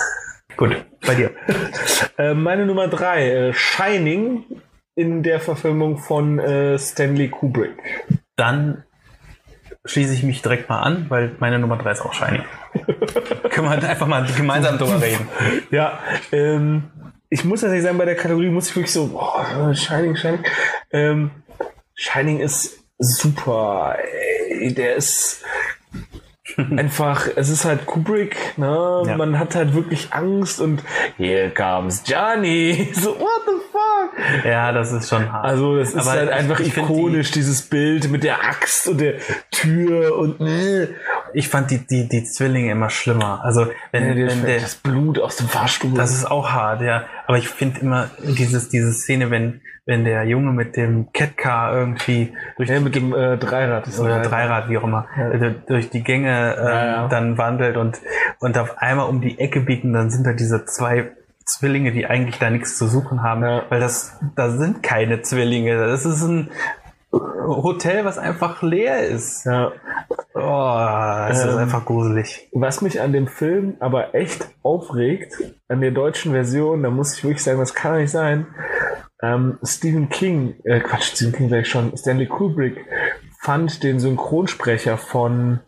gut, 0.57 0.85
bei 1.05 1.15
dir. 1.15 1.31
Äh, 2.17 2.33
meine 2.33 2.65
Nummer 2.65 2.87
drei, 2.87 3.29
äh, 3.29 3.53
Shining 3.53 4.45
in 4.95 5.21
der 5.21 5.41
Verfilmung 5.41 5.97
von 5.97 6.39
äh, 6.39 6.79
Stanley 6.79 7.27
Kubrick. 7.27 7.73
Dann 8.37 8.85
schließe 9.83 10.13
ich 10.13 10.23
mich 10.23 10.41
direkt 10.41 10.69
mal 10.69 10.79
an, 10.79 11.07
weil 11.09 11.35
meine 11.39 11.59
Nummer 11.59 11.77
drei 11.77 11.91
ist 11.91 11.99
auch 12.01 12.13
shiny. 12.13 12.39
Können 13.49 13.67
wir 13.69 13.89
einfach 13.89 14.07
mal 14.07 14.25
gemeinsam 14.37 14.77
drüber 14.77 15.01
reden. 15.01 15.27
Ja, 15.71 15.99
ähm, 16.31 16.83
ich 17.29 17.43
muss 17.43 17.61
tatsächlich 17.61 17.83
sagen, 17.83 17.97
bei 17.97 18.05
der 18.05 18.15
Kategorie 18.15 18.49
muss 18.49 18.69
ich 18.69 18.75
wirklich 18.75 18.93
so, 18.93 19.07
boah, 19.07 19.73
Shining, 19.73 20.15
Shining. 20.15 20.43
Ähm, 20.91 21.31
Shining 21.95 22.39
ist 22.39 22.79
super. 22.97 23.97
Ey, 24.49 24.73
der 24.73 24.95
ist 24.95 25.43
einfach, 26.77 27.27
es 27.35 27.49
ist 27.49 27.65
halt 27.65 27.85
Kubrick, 27.85 28.35
ne? 28.57 29.03
Ja. 29.07 29.17
Man 29.17 29.39
hat 29.39 29.55
halt 29.55 29.73
wirklich 29.73 30.13
Angst 30.13 30.61
und 30.61 30.83
here 31.17 31.49
comes 31.49 32.03
Johnny. 32.05 32.89
So, 32.93 33.19
what 33.19 33.41
the 33.47 33.51
fuck? 33.71 34.45
Ja, 34.45 34.71
das 34.71 34.91
ist 34.91 35.09
schon 35.09 35.31
hart. 35.31 35.45
Also, 35.45 35.77
das 35.77 35.89
ist 35.89 35.97
Aber 35.97 36.11
halt 36.11 36.29
ich- 36.29 36.35
einfach 36.35 36.59
ich 36.59 36.77
ikonisch, 36.77 37.31
dieses 37.31 37.63
Bild 37.63 38.09
mit 38.11 38.23
der 38.23 38.43
Axt 38.43 38.87
und 38.87 38.99
der 39.01 39.15
Tür 39.51 40.17
und 40.17 40.39
äh, 40.41 40.89
Ich 41.33 41.49
fand 41.49 41.71
die, 41.71 41.79
die, 41.79 42.07
die 42.07 42.23
Zwillinge 42.23 42.71
immer 42.71 42.89
schlimmer. 42.89 43.41
Also, 43.43 43.67
wenn, 43.91 44.15
der, 44.15 44.27
wenn 44.27 44.45
der, 44.45 44.59
das 44.59 44.75
Blut 44.75 45.19
aus 45.19 45.37
dem 45.37 45.47
Fahrstuhl. 45.49 45.93
das 45.95 46.13
ist 46.13 46.25
auch 46.29 46.51
hart, 46.51 46.81
ja. 46.81 47.05
Aber 47.27 47.37
ich 47.37 47.49
finde 47.49 47.79
immer 47.81 48.09
dieses, 48.23 48.69
diese 48.69 48.93
Szene, 48.93 49.31
wenn, 49.31 49.61
wenn 49.85 50.03
der 50.03 50.23
Junge 50.25 50.51
mit 50.51 50.75
dem 50.75 51.11
Catcar 51.13 51.75
irgendwie 51.77 52.33
durch 52.57 52.69
ja, 52.69 52.79
mit 52.79 52.95
dem 52.95 53.13
äh, 53.13 53.37
Dreirad. 53.37 53.87
Ist 53.87 53.99
oder 53.99 54.21
Dreirad, 54.21 54.69
wie 54.69 54.77
auch 54.77 54.83
immer, 54.83 55.05
äh, 55.17 55.51
durch 55.67 55.89
die 55.89 56.03
Gänge 56.03 56.55
ähm, 56.57 56.65
Ja, 56.65 56.85
ja. 56.85 57.07
dann 57.07 57.37
wandelt 57.37 57.77
und, 57.77 57.99
und 58.39 58.57
auf 58.57 58.79
einmal 58.79 59.07
um 59.07 59.21
die 59.21 59.37
Ecke 59.39 59.61
biegen, 59.61 59.93
dann 59.93 60.09
sind 60.09 60.25
da 60.25 60.33
diese 60.33 60.65
zwei 60.65 61.11
Zwillinge, 61.45 61.91
die 61.91 62.07
eigentlich 62.07 62.39
da 62.39 62.49
nichts 62.49 62.77
zu 62.77 62.87
suchen 62.87 63.21
haben, 63.21 63.43
Ja. 63.43 63.63
weil 63.69 63.79
das, 63.79 64.17
da 64.35 64.49
sind 64.49 64.81
keine 64.81 65.21
Zwillinge. 65.21 65.77
Das 65.77 66.03
ist 66.05 66.23
ein 66.23 66.49
Hotel, 67.11 68.03
was 68.03 68.17
einfach 68.17 68.61
leer 68.63 69.07
ist. 69.07 69.45
Ja. 69.45 69.71
Oh, 70.33 71.27
es 71.31 71.39
ist 71.45 71.53
Ähm, 71.53 71.59
einfach 71.59 71.85
gruselig. 71.85 72.49
Was 72.53 72.81
mich 72.81 72.99
an 72.99 73.13
dem 73.13 73.27
Film 73.27 73.75
aber 73.79 74.15
echt 74.15 74.49
aufregt, 74.63 75.35
an 75.69 75.79
der 75.81 75.91
deutschen 75.91 76.31
Version, 76.33 76.81
da 76.83 76.89
muss 76.89 77.15
ich 77.15 77.23
wirklich 77.23 77.43
sagen, 77.43 77.59
das 77.59 77.73
kann 77.75 77.97
nicht 77.97 78.11
sein. 78.11 78.47
Ähm, 79.33 79.57
Stephen 79.63 80.09
King, 80.09 80.55
äh, 80.65 80.79
Quatsch, 80.79 81.15
Stephen 81.15 81.33
King 81.33 81.49
sag 81.49 81.61
ich 81.61 81.69
schon, 81.69 81.95
Stanley 81.97 82.27
Kubrick 82.27 82.85
fand 83.39 83.81
den 83.83 83.99
Synchronsprecher 83.99 84.97
von 84.97 85.59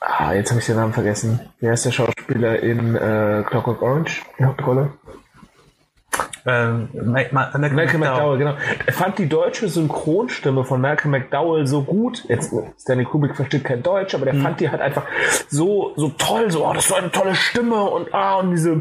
Ah, 0.00 0.32
jetzt 0.34 0.50
habe 0.50 0.60
ich 0.60 0.66
den 0.66 0.76
Namen 0.76 0.92
vergessen. 0.92 1.40
Wie 1.60 1.68
heißt 1.68 1.84
der 1.86 1.92
Schauspieler 1.92 2.60
in 2.60 2.94
äh, 2.96 3.42
Clockwork 3.46 3.80
Orange? 3.82 4.22
Die 4.38 4.44
Hauptrolle? 4.44 4.92
Ähm, 6.46 6.88
Ma- 6.94 7.20
Ma- 7.32 7.50
Malcolm 7.58 7.74
Malcolm 7.76 8.00
McDowell, 8.00 8.38
genau. 8.38 8.54
Er 8.86 8.92
fand 8.92 9.18
die 9.18 9.28
deutsche 9.28 9.68
Synchronstimme 9.68 10.64
von 10.64 10.80
Malcolm 10.80 11.10
McDowell 11.12 11.66
so 11.66 11.82
gut. 11.82 12.24
Jetzt, 12.28 12.52
Stanley 12.78 13.04
Kubrick 13.04 13.36
versteht 13.36 13.64
kein 13.64 13.82
Deutsch, 13.82 14.14
aber 14.14 14.24
der 14.24 14.34
Mhm. 14.34 14.42
fand 14.42 14.60
die 14.60 14.70
halt 14.70 14.80
einfach 14.80 15.04
so, 15.48 15.92
so 15.96 16.08
toll, 16.10 16.50
so, 16.50 16.66
oh, 16.66 16.72
das 16.72 16.84
ist 16.84 16.88
so 16.88 16.94
eine 16.96 17.10
tolle 17.10 17.34
Stimme 17.34 17.82
und, 17.82 18.12
ah, 18.14 18.36
und 18.38 18.50
diese 18.52 18.80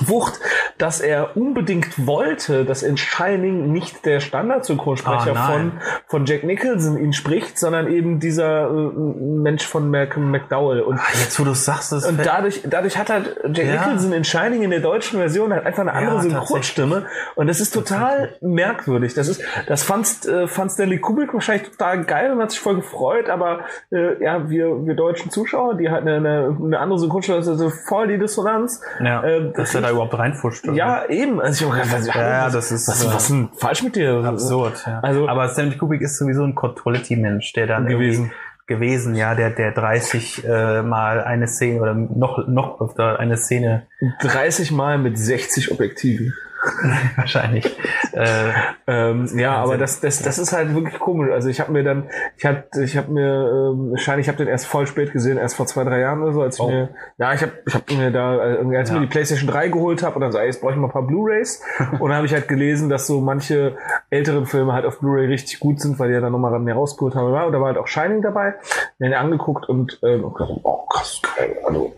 Wucht, 0.00 0.40
dass 0.78 1.00
er 1.00 1.36
unbedingt 1.36 2.06
wollte, 2.06 2.64
dass 2.64 2.82
in 2.82 2.96
Shining 2.96 3.72
nicht 3.72 4.06
der 4.06 4.20
Standardsynchronsprecher 4.20 5.34
Ah, 5.36 5.52
von, 5.52 5.72
von 6.06 6.24
Jack 6.24 6.44
Nicholson 6.44 6.96
ihn 6.98 7.12
spricht, 7.12 7.58
sondern 7.58 7.88
eben 7.92 8.18
dieser 8.18 8.68
äh, 8.70 8.72
Mensch 8.72 9.66
von 9.66 9.90
Malcolm 9.90 10.30
McDowell. 10.30 10.80
Und 10.80 10.98
Ah, 10.98 11.02
Jetzt, 11.12 11.38
wo 11.38 11.44
du 11.44 11.52
sagst, 11.54 11.92
das 11.92 12.06
und 12.06 12.24
dadurch, 12.24 12.62
dadurch 12.68 12.96
hat 12.96 13.10
halt 13.10 13.36
Jack 13.52 13.66
Ja. 13.66 13.72
Nicholson 13.86 14.12
in 14.14 14.24
Shining 14.24 14.62
in 14.62 14.70
der 14.70 14.80
deutschen 14.80 15.18
Version 15.18 15.52
halt 15.52 15.66
einfach 15.66 15.82
eine 15.82 15.92
andere 15.92 16.16
Ja, 16.16 16.22
Synchronstimme. 16.22 17.04
Und 17.34 17.48
das 17.48 17.60
ist 17.60 17.72
total 17.74 18.36
merkwürdig. 18.40 19.12
Das 19.12 19.28
ist, 19.28 19.42
das 19.66 19.82
fand, 19.82 20.24
äh, 20.26 20.46
fand 20.48 20.72
Stanley 20.72 21.00
Kubrick 21.00 21.34
wahrscheinlich 21.34 21.68
total 21.70 22.04
geil 22.04 22.32
und 22.32 22.40
hat 22.40 22.50
sich 22.50 22.60
voll 22.60 22.76
gefreut, 22.76 23.28
aber 23.28 23.60
äh, 23.90 24.22
ja, 24.24 24.48
wir, 24.48 24.86
wir 24.86 24.94
deutschen 24.94 25.30
Zuschauer, 25.30 25.74
die 25.76 25.90
halt 25.90 26.06
eine, 26.06 26.16
eine, 26.16 26.78
andere 26.78 26.98
Synchronstimme, 26.98 27.38
das 27.38 27.48
also 27.48 27.68
voll 27.68 28.08
die 28.08 28.18
Dissonanz. 28.18 28.80
ja, 29.04 29.22
äh, 29.22 29.52
dass 29.52 29.74
er 29.74 29.81
da 29.82 29.90
überhaupt 29.90 30.16
reinfuscht. 30.18 30.64
oder? 30.66 30.76
Ja, 30.76 31.04
eben. 31.08 31.40
Also 31.40 31.66
ich 31.66 31.72
hab 31.72 31.82
gedacht, 31.84 31.98
was, 31.98 32.06
Ja, 32.14 32.46
was, 32.46 32.52
das 32.54 32.72
ist, 32.72 32.88
was, 32.88 33.04
äh, 33.04 33.08
was 33.08 33.22
ist 33.24 33.30
denn 33.30 33.48
falsch 33.56 33.82
mit 33.82 33.96
dir? 33.96 34.22
absurd. 34.24 34.82
Ja. 34.86 35.00
Also- 35.00 35.28
aber 35.28 35.48
Stanley 35.48 35.76
Kubrick 35.76 36.00
ist 36.02 36.18
sowieso 36.18 36.44
ein 36.44 36.54
Quality-Mensch, 36.54 37.52
der 37.52 37.66
dann 37.66 37.86
Gewesen. 37.86 38.32
gewesen, 38.66 39.14
ja, 39.16 39.34
der, 39.34 39.50
der 39.50 39.72
30 39.72 40.44
äh, 40.44 40.82
Mal 40.82 41.22
eine 41.22 41.46
Szene 41.48 41.80
oder 41.80 41.94
noch, 41.94 42.46
noch 42.48 42.80
öfter 42.80 43.18
eine 43.18 43.36
Szene 43.36 43.86
30 44.22 44.70
Mal 44.70 44.98
mit 44.98 45.18
60 45.18 45.72
Objektiven. 45.72 46.32
wahrscheinlich. 47.16 47.66
Äh, 48.12 48.50
Ähm, 48.86 49.26
ja, 49.38 49.54
aber 49.54 49.78
das, 49.78 50.00
das, 50.00 50.22
das 50.22 50.38
ist 50.38 50.52
halt 50.52 50.74
wirklich 50.74 50.98
komisch. 50.98 51.30
Also 51.32 51.48
ich 51.48 51.60
habe 51.60 51.72
mir 51.72 51.84
dann, 51.84 52.08
ich 52.36 52.44
hab, 52.44 52.74
ich 52.76 52.96
habe 52.96 53.10
mir, 53.12 53.72
ähm, 53.72 53.92
wahrscheinlich, 53.92 54.24
ich 54.24 54.28
habe 54.28 54.38
den 54.38 54.48
erst 54.48 54.66
voll 54.66 54.86
spät 54.86 55.12
gesehen, 55.12 55.38
erst 55.38 55.56
vor 55.56 55.66
zwei, 55.66 55.84
drei 55.84 56.00
Jahren 56.00 56.22
oder 56.22 56.32
so, 56.32 56.42
als 56.42 56.56
ich 56.56 56.60
Oh. 56.62 56.68
mir, 56.68 56.88
ja, 57.18 57.32
ich 57.32 57.42
habe 57.42 57.52
ich 57.66 57.74
hab 57.74 57.90
mir 57.90 58.10
da, 58.10 58.34
äh, 58.36 58.76
als 58.76 58.88
ich 58.90 58.94
Ja. 58.94 59.00
mir 59.00 59.06
die 59.06 59.10
PlayStation 59.10 59.48
3 59.48 59.68
geholt 59.68 60.02
habe 60.02 60.16
und 60.16 60.20
dann 60.20 60.32
so, 60.32 60.38
ey, 60.38 60.46
jetzt 60.46 60.60
brauche 60.60 60.72
ich 60.72 60.76
mal 60.78 60.88
ein 60.88 60.92
paar 60.92 61.06
Blu-Rays. 61.06 61.62
und 61.92 62.00
dann 62.08 62.14
habe 62.16 62.26
ich 62.26 62.32
halt 62.34 62.48
gelesen, 62.48 62.88
dass 62.88 63.06
so 63.06 63.20
manche 63.20 63.76
älteren 64.10 64.46
Filme 64.46 64.72
halt 64.72 64.84
auf 64.84 64.98
Blu-ray 65.00 65.26
richtig 65.26 65.60
gut 65.60 65.80
sind, 65.80 65.98
weil 65.98 66.08
die 66.08 66.14
ja 66.14 66.20
dann 66.20 66.32
nochmal 66.32 66.58
mehr 66.58 66.74
rausgeholt 66.74 67.14
haben. 67.14 67.26
Und 67.32 67.52
da 67.52 67.60
war 67.60 67.68
halt 67.68 67.78
auch 67.78 67.86
Shining 67.88 68.20
dabei. 68.22 68.54
Den 68.98 69.14
hab 69.14 69.22
angeguckt 69.22 69.68
und 69.68 69.98
ähm, 70.02 70.22
gedacht, 70.32 70.50
oh 70.64 70.86
krass, 70.86 71.20
geil. 71.36 71.56
Also, 71.64 71.94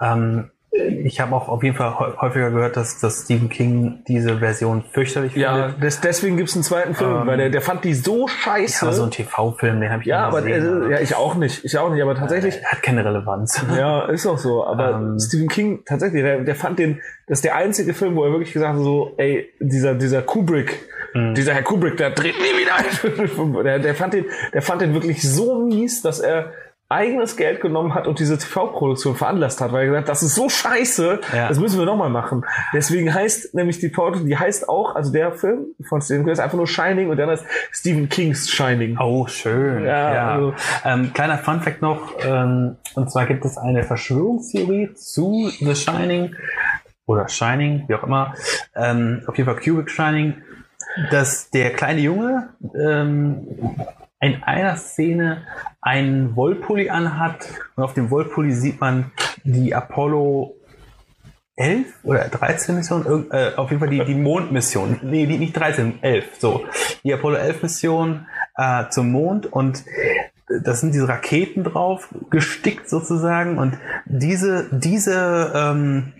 ähm, 0.00 0.50
ich 0.74 1.20
habe 1.20 1.34
auch 1.36 1.48
auf 1.48 1.62
jeden 1.62 1.76
Fall 1.76 1.90
häu- 1.98 2.16
häufiger 2.18 2.50
gehört, 2.50 2.78
dass, 2.78 2.98
dass 2.98 3.24
Stephen 3.24 3.50
King 3.50 4.02
diese 4.08 4.38
Version 4.38 4.82
fürchterlich 4.90 5.36
ja, 5.36 5.66
findet. 5.68 5.82
des, 5.82 6.00
deswegen 6.00 6.38
gibt's 6.38 6.54
einen 6.54 6.62
zweiten 6.64 6.94
Film, 6.94 7.10
Ähm, 7.22 7.26
weil 7.26 7.36
der, 7.36 7.50
der 7.50 7.60
fand 7.60 7.84
die 7.84 7.92
so 7.92 8.26
scheiße. 8.26 8.86
Aber 8.86 8.94
so 8.94 9.02
ein 9.04 9.10
TV-Film, 9.10 9.80
den 9.82 9.90
habe 9.90 10.00
ich 10.00 10.08
ja, 10.08 10.20
aber 10.26 10.40
gesehen, 10.40 10.90
äh, 10.90 10.92
ja, 10.92 11.00
ich 11.00 11.14
auch 11.14 11.34
nicht. 11.34 11.62
Ich 11.64 11.76
auch 11.76 11.90
nicht, 11.90 12.02
aber 12.02 12.14
tatsächlich. 12.14 12.58
Der 12.58 12.70
hat 12.72 12.82
keine 12.82 13.04
Relevanz. 13.04 13.62
Ja, 13.76 14.06
ist 14.06 14.26
auch 14.26 14.38
so. 14.38 14.64
Aber 14.66 14.92
Ähm. 14.94 15.18
Stephen 15.20 15.48
King, 15.48 15.82
tatsächlich, 15.84 16.22
der, 16.22 16.40
der 16.40 16.54
fand 16.54 16.78
den, 16.78 17.00
das 17.26 17.38
ist 17.38 17.44
der 17.44 17.54
einzige 17.56 17.92
Film, 17.92 18.16
wo 18.16 18.24
er 18.24 18.30
wirklich 18.32 18.52
gesagt 18.54 18.74
hat, 18.74 18.82
so, 18.82 19.12
ey, 19.18 19.50
dieser, 19.60 19.94
dieser 19.94 20.22
Kubrick, 20.22 20.78
Mhm. 21.14 21.34
dieser 21.34 21.52
Herr 21.52 21.62
Kubrick, 21.62 21.98
der 21.98 22.08
dreht 22.12 22.36
nie 22.38 22.58
wieder 22.58 22.74
ein. 22.74 23.64
der, 23.64 23.78
der 23.80 23.94
fand 23.94 24.14
den, 24.14 24.24
der 24.54 24.62
fand 24.62 24.80
den 24.80 24.94
wirklich 24.94 25.20
so 25.30 25.60
mies, 25.60 26.00
dass 26.00 26.20
er 26.20 26.52
eigenes 26.92 27.36
Geld 27.36 27.60
genommen 27.60 27.94
hat 27.94 28.06
und 28.06 28.18
diese 28.18 28.38
TV-Produktion 28.38 29.16
veranlasst 29.16 29.60
hat, 29.60 29.72
weil 29.72 29.80
er 29.80 29.86
gesagt 29.86 30.04
hat, 30.04 30.08
das 30.10 30.22
ist 30.22 30.34
so 30.34 30.48
scheiße, 30.48 31.20
Ja. 31.34 31.48
das 31.48 31.58
müssen 31.58 31.78
wir 31.78 31.86
nochmal 31.86 32.10
machen. 32.10 32.44
Deswegen 32.74 33.12
heißt 33.12 33.54
nämlich 33.54 33.78
die 33.80 33.88
Produktion, 33.88 34.26
die 34.28 34.36
heißt 34.36 34.68
auch, 34.68 34.94
also 34.94 35.12
der 35.12 35.32
Film 35.32 35.66
von 35.88 36.00
Stephen 36.02 36.24
King 36.24 36.32
ist 36.32 36.38
einfach 36.40 36.56
nur 36.56 36.66
Shining 36.66 37.10
und 37.10 37.16
dann 37.16 37.30
heißt 37.30 37.44
Stephen 37.72 38.08
King's 38.08 38.50
Shining. 38.50 38.96
Oh, 39.00 39.26
schön. 39.26 39.84
Ja, 39.84 40.14
Ja. 40.14 40.30
also- 40.34 40.54
ähm, 40.84 41.12
kleiner 41.12 41.38
Fun-Fact 41.38 41.82
noch, 41.82 42.12
ähm, 42.24 42.76
und 42.94 43.10
zwar 43.10 43.26
gibt 43.26 43.44
es 43.44 43.56
eine 43.58 43.82
Verschwörungstheorie 43.82 44.94
zu 44.94 45.50
The 45.58 45.74
Shining 45.74 46.34
oder 47.06 47.28
Shining, 47.28 47.84
wie 47.88 47.94
auch 47.94 48.04
immer, 48.04 48.34
ähm, 48.76 49.22
auf 49.26 49.36
jeden 49.36 49.50
Fall 49.50 49.60
Kubrick 49.60 49.90
Shining, 49.90 50.34
dass 51.10 51.48
der 51.50 51.70
kleine 51.72 52.00
Junge 52.00 52.50
ähm, 52.78 53.46
in 54.22 54.42
einer 54.44 54.76
Szene 54.76 55.42
einen 55.80 56.36
Wollpulli 56.36 56.88
anhat 56.88 57.48
und 57.74 57.82
auf 57.82 57.92
dem 57.92 58.10
Wollpulli 58.10 58.52
sieht 58.52 58.80
man 58.80 59.10
die 59.42 59.74
Apollo 59.74 60.54
11 61.56 61.86
oder 62.04 62.28
13 62.28 62.76
Mission, 62.76 63.26
äh, 63.32 63.50
auf 63.56 63.70
jeden 63.70 63.80
Fall 63.80 63.90
die, 63.90 64.04
die 64.04 64.14
Mondmission. 64.14 65.00
Nee, 65.02 65.26
die, 65.26 65.38
nicht 65.38 65.56
13, 65.56 66.02
11, 66.02 66.36
so. 66.38 66.64
Die 67.02 67.12
Apollo 67.12 67.36
11 67.36 67.62
Mission 67.62 68.26
äh, 68.56 68.88
zum 68.90 69.10
Mond 69.10 69.52
und 69.52 69.84
das 70.62 70.80
sind 70.80 70.94
diese 70.94 71.08
Raketen 71.08 71.64
drauf, 71.64 72.08
gestickt 72.30 72.88
sozusagen 72.88 73.58
und 73.58 73.76
diese, 74.06 74.68
diese 74.70 75.52
ähm, 75.54 76.12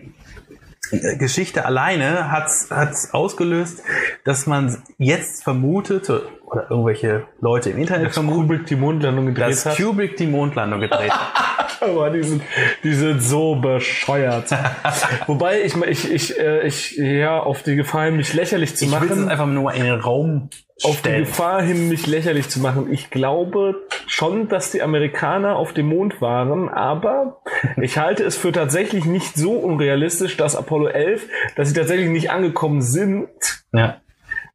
Geschichte 1.18 1.64
alleine 1.64 2.30
hat's 2.30 2.68
hat's 2.70 3.14
ausgelöst, 3.14 3.82
dass 4.24 4.46
man 4.46 4.82
jetzt 4.98 5.42
vermutet, 5.42 6.10
oder 6.44 6.70
irgendwelche 6.70 7.26
Leute 7.40 7.70
im 7.70 7.78
Internet 7.78 8.08
Dass 8.08 8.14
vermuten, 8.14 8.42
Kubrick 8.42 8.66
die 8.66 8.76
Mondlandung 8.76 9.26
gedreht 9.26 9.50
dass 9.50 9.66
hat. 9.66 9.76
Kubrick 9.76 10.16
die 10.16 10.26
Mondlandung 10.26 10.80
gedreht 10.80 11.10
hat. 11.10 11.51
Aber 11.88 12.10
die 12.10 12.22
sind, 12.22 12.42
die 12.84 12.94
sind 12.94 13.22
so 13.22 13.56
bescheuert. 13.56 14.50
Wobei 15.26 15.62
ich, 15.62 15.74
ich, 15.76 16.10
ich, 16.10 16.38
äh, 16.38 16.66
ich, 16.66 16.96
ja, 16.96 17.40
auf 17.40 17.62
die 17.62 17.76
Gefahr 17.76 18.06
hin, 18.06 18.16
mich 18.16 18.32
lächerlich 18.34 18.76
zu 18.76 18.84
Ich 18.84 18.90
will 18.92 19.10
es 19.10 19.16
machen, 19.16 19.28
einfach 19.28 19.46
nur 19.46 19.72
in 19.72 19.84
den 19.84 20.00
Raum 20.00 20.50
auf 20.82 20.92
die 20.92 20.98
stellen. 20.98 21.24
Gefahr 21.24 21.62
hin, 21.62 21.88
mich 21.88 22.06
lächerlich 22.06 22.48
zu 22.48 22.60
machen. 22.60 22.92
Ich 22.92 23.10
glaube 23.10 23.76
schon, 24.06 24.48
dass 24.48 24.70
die 24.70 24.82
Amerikaner 24.82 25.56
auf 25.56 25.72
dem 25.72 25.86
Mond 25.86 26.20
waren, 26.20 26.68
aber 26.68 27.42
ich 27.80 27.98
halte 27.98 28.24
es 28.24 28.36
für 28.36 28.52
tatsächlich 28.52 29.04
nicht 29.04 29.34
so 29.34 29.52
unrealistisch, 29.52 30.36
dass 30.36 30.56
Apollo 30.56 30.88
11, 30.88 31.28
dass 31.56 31.68
sie 31.68 31.74
tatsächlich 31.74 32.08
nicht 32.08 32.30
angekommen 32.30 32.82
sind, 32.82 33.28
Ja. 33.72 33.96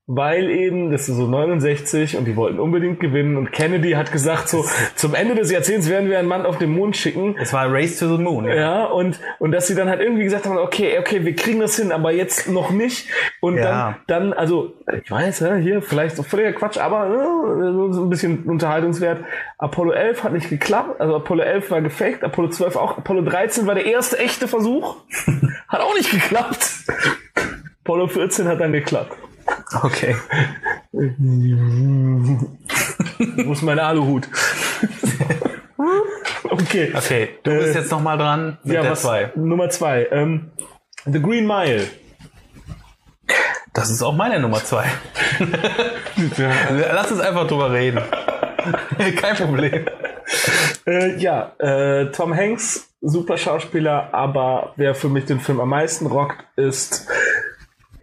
Weil 0.10 0.50
eben, 0.50 0.89
das 0.89 1.10
ist 1.10 1.17
so 1.17 1.28
69 1.28 2.15
und 2.15 2.24
die 2.26 2.38
wollten 2.38 2.62
unbedingt 2.62 3.02
gewinnen 3.02 3.36
und 3.36 3.52
Kennedy 3.52 3.91
hat 3.91 4.13
gesagt, 4.13 4.48
so, 4.48 4.63
zum 4.96 5.13
Ende 5.13 5.36
des 5.36 5.52
Jahrzehnts 5.52 5.89
werden 5.89 6.10
wir 6.10 6.17
einen 6.17 6.30
Mann 6.30 6.46
auf 6.46 6.58
den 6.58 6.72
Mond 6.72 6.96
schicken. 6.96 7.36
Es 7.38 7.52
war 7.52 7.70
Race 7.70 8.00
to 8.00 8.15
the 8.15 8.24
Moon. 8.24 8.46
Ja, 8.48 8.86
und, 8.86 9.20
und 9.39 9.52
dass 9.52 9.67
sie 9.67 9.76
dann 9.76 9.89
halt 9.89 10.00
irgendwie 10.00 10.24
gesagt 10.24 10.46
haben, 10.46 10.58
okay, 10.58 10.98
okay, 10.98 11.26
wir 11.26 11.36
kriegen 11.36 11.60
das 11.60 11.76
hin, 11.76 11.91
aber 11.91 12.13
jetzt 12.13 12.48
noch 12.50 12.72
nicht. 12.72 13.10
Und 13.41 13.58
Ja. 13.58 13.98
dann, 14.08 14.30
dann, 14.30 14.34
also, 14.34 14.76
ich 15.04 15.12
weiß, 15.12 15.41
ja, 15.41 15.56
hier 15.56 15.82
vielleicht 15.82 16.15
so 16.15 16.24
völliger 16.24 16.54
Quatsch, 16.54 16.78
aber 16.78 17.08
äh, 17.08 17.93
so 17.93 18.04
ein 18.06 18.10
bisschen 18.10 18.43
Unterhaltungswert. 18.46 19.26
Apollo 19.58 19.91
11 19.91 20.24
hat 20.24 20.32
nicht 20.32 20.50
geklappt, 20.50 21.02
also 21.02 21.17
Apollo 21.17 21.43
11 21.43 21.70
war 21.70 21.82
gefaked, 21.82 22.24
Apollo 22.24 22.50
12 22.52 22.76
auch, 22.78 22.98
Apollo 22.98 23.24
13 23.24 23.67
war 23.67 23.76
der 23.76 23.86
erste 23.86 24.17
echte 24.20 24.48
Versuch, 24.48 24.96
hat 25.67 25.82
auch 25.82 25.96
nicht 25.96 26.12
geklappt. 26.12 26.65
Apollo 27.84 28.08
14 28.08 28.48
hat 28.48 28.62
dann 28.62 28.72
geklappt. 28.72 29.12
Okay. 29.73 30.15
Wo 30.91 31.12
ist 33.51 33.62
mein 33.62 33.80
Aluhut? 33.80 34.27
okay. 36.49 36.93
Okay, 36.95 37.30
du 37.43 37.51
bist 37.51 37.75
Äh, 37.75 37.80
jetzt 37.80 37.91
noch 37.91 38.01
mal 38.01 38.17
dran 38.17 38.58
mit 38.63 38.75
ja, 38.75 38.82
der 38.82 38.91
was, 38.91 39.01
2. 39.01 39.34
Nummer 39.36 39.69
zwei. 39.69 40.08
Ähm, 40.12 40.51
The 41.06 41.21
Green 41.21 41.45
Mile. 41.45 41.88
Das 43.73 43.89
ist 43.91 44.01
auch 44.01 44.15
meine 44.15 44.39
Nummer 44.39 44.63
2. 44.63 44.86
Lass 46.93 47.12
uns 47.12 47.21
einfach 47.21 47.45
drüber 47.47 47.71
reden. 47.71 48.01
Kein 49.17 49.36
Problem. 49.36 49.86
Äh, 50.88 51.17
ja, 51.17 51.51
äh, 51.60 52.08
Tom 52.12 52.36
Hanks, 52.36 52.89
super 53.01 53.38
Schauspieler, 53.38 54.10
aber 54.13 54.73
wer 54.77 54.95
für 54.95 55.10
mich 55.10 55.25
den 55.25 55.39
Film 55.39 55.60
am 55.60 55.69
meisten 55.69 56.08
rockt, 56.08 56.43
ist 56.56 57.08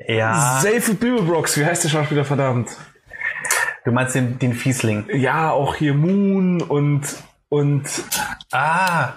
Ja, 0.07 0.61
Seyfried 0.61 1.01
Beeblebrox. 1.01 1.59
Wie 1.59 1.65
heißt 1.65 1.85
der 1.85 1.89
Schauspieler, 1.89 2.25
verdammt? 2.25 2.71
du 3.85 3.93
meinst 3.93 4.15
den, 4.15 4.39
den 4.39 4.55
Fiesling. 4.55 5.07
Ja, 5.13 5.51
auch 5.51 5.75
hier 5.77 5.95
Moon 5.95 6.63
und 6.63 7.03
und 7.49 7.85
Ah. 8.51 9.15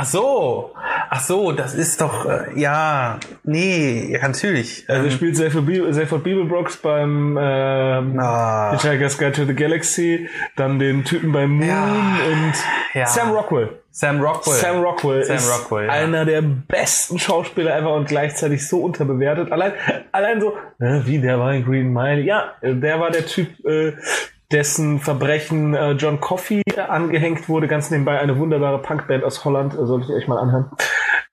Ach 0.00 0.06
so. 0.06 0.72
Ach 1.10 1.20
so, 1.20 1.52
das 1.52 1.74
ist 1.74 2.00
doch, 2.00 2.24
äh, 2.24 2.58
ja, 2.58 3.18
nee, 3.42 4.12
ja, 4.12 4.26
natürlich. 4.26 4.84
also 4.88 5.04
Ähm, 5.04 5.10
spielt 5.10 5.36
Seyfried 5.36 5.66
Beeblebrox 6.24 6.78
beim 6.78 7.36
ähm, 7.38 8.18
ah, 8.18 8.70
Hitchhiker's 8.70 9.18
Guide 9.18 9.32
to 9.32 9.44
the 9.44 9.54
Galaxy, 9.54 10.30
dann 10.56 10.78
den 10.78 11.04
Typen 11.04 11.32
beim 11.32 11.50
Moon 11.50 11.68
Ja. 11.68 11.84
und 12.32 12.54
Ja. 12.94 13.06
Sam 13.06 13.32
Rockwell. 13.32 13.80
Sam 13.90 14.20
Rockwell. 14.22 14.54
Sam 14.56 14.82
Rockwell 14.82 15.24
Sam 15.24 15.36
ist 15.36 15.50
Rockwell, 15.52 15.86
ja. 15.88 15.92
einer 15.92 16.24
der 16.24 16.42
besten 16.42 17.18
Schauspieler 17.18 17.76
ever 17.76 17.92
und 17.92 18.08
gleichzeitig 18.08 18.66
so 18.66 18.80
unterbewertet. 18.80 19.52
Allein, 19.52 19.72
allein 20.12 20.40
so, 20.40 20.54
äh, 20.78 21.00
wie 21.04 21.18
der 21.20 21.38
war 21.40 21.52
in 21.52 21.64
Green 21.64 21.92
Mile. 21.92 22.20
Ja, 22.22 22.52
der 22.62 23.00
war 23.00 23.10
der 23.10 23.26
Typ, 23.26 23.48
äh, 23.66 23.92
dessen 24.52 24.98
Verbrechen 24.98 25.74
äh, 25.74 25.92
John 25.92 26.20
Coffey 26.20 26.62
angehängt 26.76 27.48
wurde. 27.48 27.68
Ganz 27.68 27.90
nebenbei 27.90 28.18
eine 28.18 28.38
wunderbare 28.38 28.80
Punkband 28.80 29.24
aus 29.24 29.44
Holland. 29.44 29.74
Äh, 29.74 29.86
sollte 29.86 30.06
ich 30.06 30.12
euch 30.12 30.28
mal 30.28 30.38
anhören. 30.38 30.70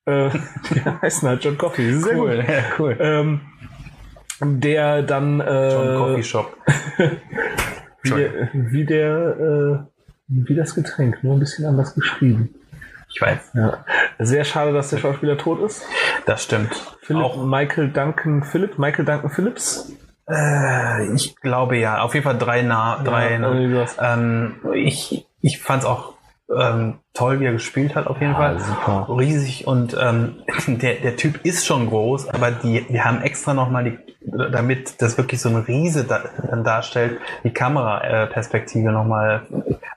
Äh, 0.06 0.30
die 0.74 0.82
heißen 1.02 1.28
halt 1.28 1.44
John 1.44 1.58
Coffey. 1.58 1.94
Sehr 1.94 2.16
Cool, 2.18 2.38
gut. 2.38 2.48
ja, 2.48 2.64
cool. 2.80 2.98
Ähm, 3.00 3.42
der 4.42 5.02
dann 5.02 5.40
äh, 5.40 5.74
John 5.74 5.98
Coffee 5.98 6.24
Shop. 6.24 6.58
wie 8.04 8.10
der, 8.10 8.50
wie 8.54 8.86
der 8.86 9.86
äh, 9.86 9.98
wie 10.28 10.56
das 10.56 10.76
Getränk, 10.76 11.24
nur 11.24 11.36
ein 11.36 11.40
bisschen 11.40 11.66
anders 11.66 11.96
geschrieben. 11.96 12.54
Ich 13.10 13.22
weiß. 13.22 13.52
Ja. 13.54 13.86
Sehr 14.20 14.44
schade, 14.44 14.74
dass 14.74 14.90
der 14.90 14.98
Schauspieler 14.98 15.38
tot 15.38 15.62
ist. 15.62 15.84
Das 16.26 16.44
stimmt. 16.44 16.98
Philipp 17.02 17.24
Auch, 17.24 17.46
Michael 17.46 17.90
Duncan 17.90 18.44
Philipp, 18.44 18.78
Michael 18.78 19.06
Duncan 19.06 19.30
Phillips. 19.30 19.92
Äh, 20.30 21.14
ich 21.14 21.36
glaube 21.38 21.78
ja. 21.78 22.02
Auf 22.02 22.14
jeden 22.14 22.24
Fall 22.24 22.38
drei 22.38 22.62
Na 22.62 23.02
drei 23.04 23.34
Ja, 23.38 23.70
sowas. 23.70 23.98
ähm, 24.02 24.56
Ich, 24.74 25.26
ich 25.42 25.60
fand 25.60 25.84
es 25.84 25.88
auch 25.88 26.14
ähm, 26.56 27.00
toll, 27.14 27.40
wie 27.42 27.46
er 27.46 27.52
gespielt 27.52 27.96
hat, 27.96 28.08
auf 28.08 28.22
jeden 28.22 28.32
Ja, 28.34 28.38
Fall. 28.38 28.60
super. 28.60 29.08
Riesig 29.10 29.68
und 29.68 29.98
ähm, 30.00 30.36
der, 30.68 30.96
der 30.96 31.16
Typ 31.18 31.44
ist 31.46 31.66
schon 31.66 31.88
groß, 31.88 32.30
aber 32.30 32.52
die, 32.52 32.86
die 32.88 33.02
haben 33.02 33.22
extra 33.22 33.54
nochmal 33.54 33.84
die, 33.84 33.98
damit 34.52 35.02
das 35.02 35.18
wirklich 35.18 35.42
so 35.42 35.50
ein 35.50 35.58
Riese 35.58 36.06
da, 36.06 36.22
dann 36.50 36.64
darstellt, 36.64 37.20
die 37.44 37.52
Kameraperspektive 37.52 38.92
nochmal 38.92 39.46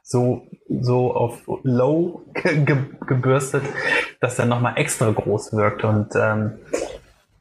so, 0.03 0.43
so 0.69 1.15
auf 1.15 1.39
low 1.63 2.23
ge, 2.35 2.65
ge, 2.65 2.77
gebürstet, 3.07 3.63
dass 4.21 4.39
er 4.41 4.47
nochmal 4.47 4.73
extra 4.77 5.09
groß 5.11 5.53
wirkt 5.53 5.85
und 5.85 6.09
ähm, 6.17 6.55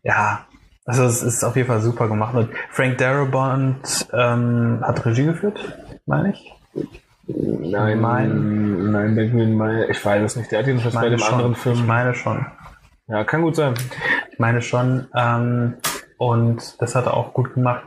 ja, 0.03 0.45
also 0.89 1.03
es 1.05 1.21
ist 1.23 1.43
auf 1.43 1.55
jeden 1.55 1.67
Fall 1.67 1.81
super 1.81 2.07
gemacht 2.07 2.33
und 2.35 2.49
Frank 2.71 2.97
Darabont 2.97 4.07
ähm, 4.13 4.79
hat 4.81 5.05
Regie 5.05 5.25
geführt, 5.25 5.59
meine 6.05 6.31
ich. 6.31 6.51
Nein, 7.27 7.99
Mein- 8.01 8.91
nein, 8.91 9.15
Benjamin 9.15 9.55
Meyer, 9.55 9.89
ich 9.89 10.03
weiß 10.03 10.23
es 10.23 10.35
nicht. 10.35 10.51
Der 10.51 10.59
hat 10.59 10.67
jedenfalls 10.67 10.95
bei 10.95 11.09
dem 11.09 11.19
schon. 11.19 11.33
anderen 11.35 11.51
Ich 11.53 11.57
Film. 11.59 11.85
meine 11.85 12.15
schon. 12.15 12.45
Ja, 13.07 13.23
kann 13.23 13.43
gut 13.43 13.55
sein. 13.55 13.75
Ich 14.31 14.39
meine 14.39 14.61
schon. 14.63 15.07
Ähm, 15.15 15.75
und 16.17 16.81
das 16.81 16.95
hat 16.95 17.05
er 17.05 17.13
auch 17.13 17.33
gut 17.33 17.53
gemacht. 17.53 17.83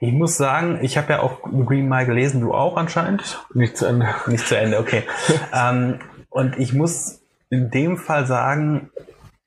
Ich 0.00 0.12
muss 0.12 0.36
sagen, 0.36 0.78
ich 0.82 0.96
habe 0.96 1.12
ja 1.12 1.20
auch 1.20 1.42
Green 1.42 1.88
Mile 1.88 2.06
gelesen, 2.06 2.40
du 2.40 2.54
auch 2.54 2.76
anscheinend. 2.76 3.44
Nicht 3.54 3.76
zu 3.76 3.86
Ende. 3.86 4.06
Nicht 4.28 4.46
zu 4.46 4.56
Ende, 4.56 4.78
okay. 4.78 5.02
ähm, 5.52 5.98
und 6.30 6.56
ich 6.58 6.72
muss 6.72 7.20
in 7.50 7.70
dem 7.70 7.96
Fall 7.96 8.26
sagen, 8.26 8.90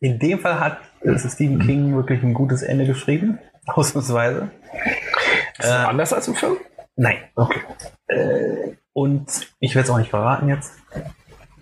in 0.02 0.20
dem 0.20 0.40
Fall 0.40 0.60
hat 0.60 0.78
äh, 1.04 1.18
Stephen 1.30 1.60
King 1.60 1.96
wirklich 1.96 2.24
ein 2.24 2.34
gutes 2.34 2.62
Ende 2.62 2.86
geschrieben, 2.86 3.40
ausnahmsweise. 3.68 4.50
Ist 5.60 5.70
das 5.70 5.86
anders 5.88 6.14
als 6.14 6.28
im 6.28 6.36
Film? 6.36 6.58
Nein. 6.96 7.18
Okay. 7.36 7.60
Und 8.94 9.26
ich 9.60 9.76
werde 9.76 9.86
es 9.86 9.90
auch 9.90 9.98
nicht 9.98 10.10
verraten 10.12 10.50
jetzt. 10.50 10.74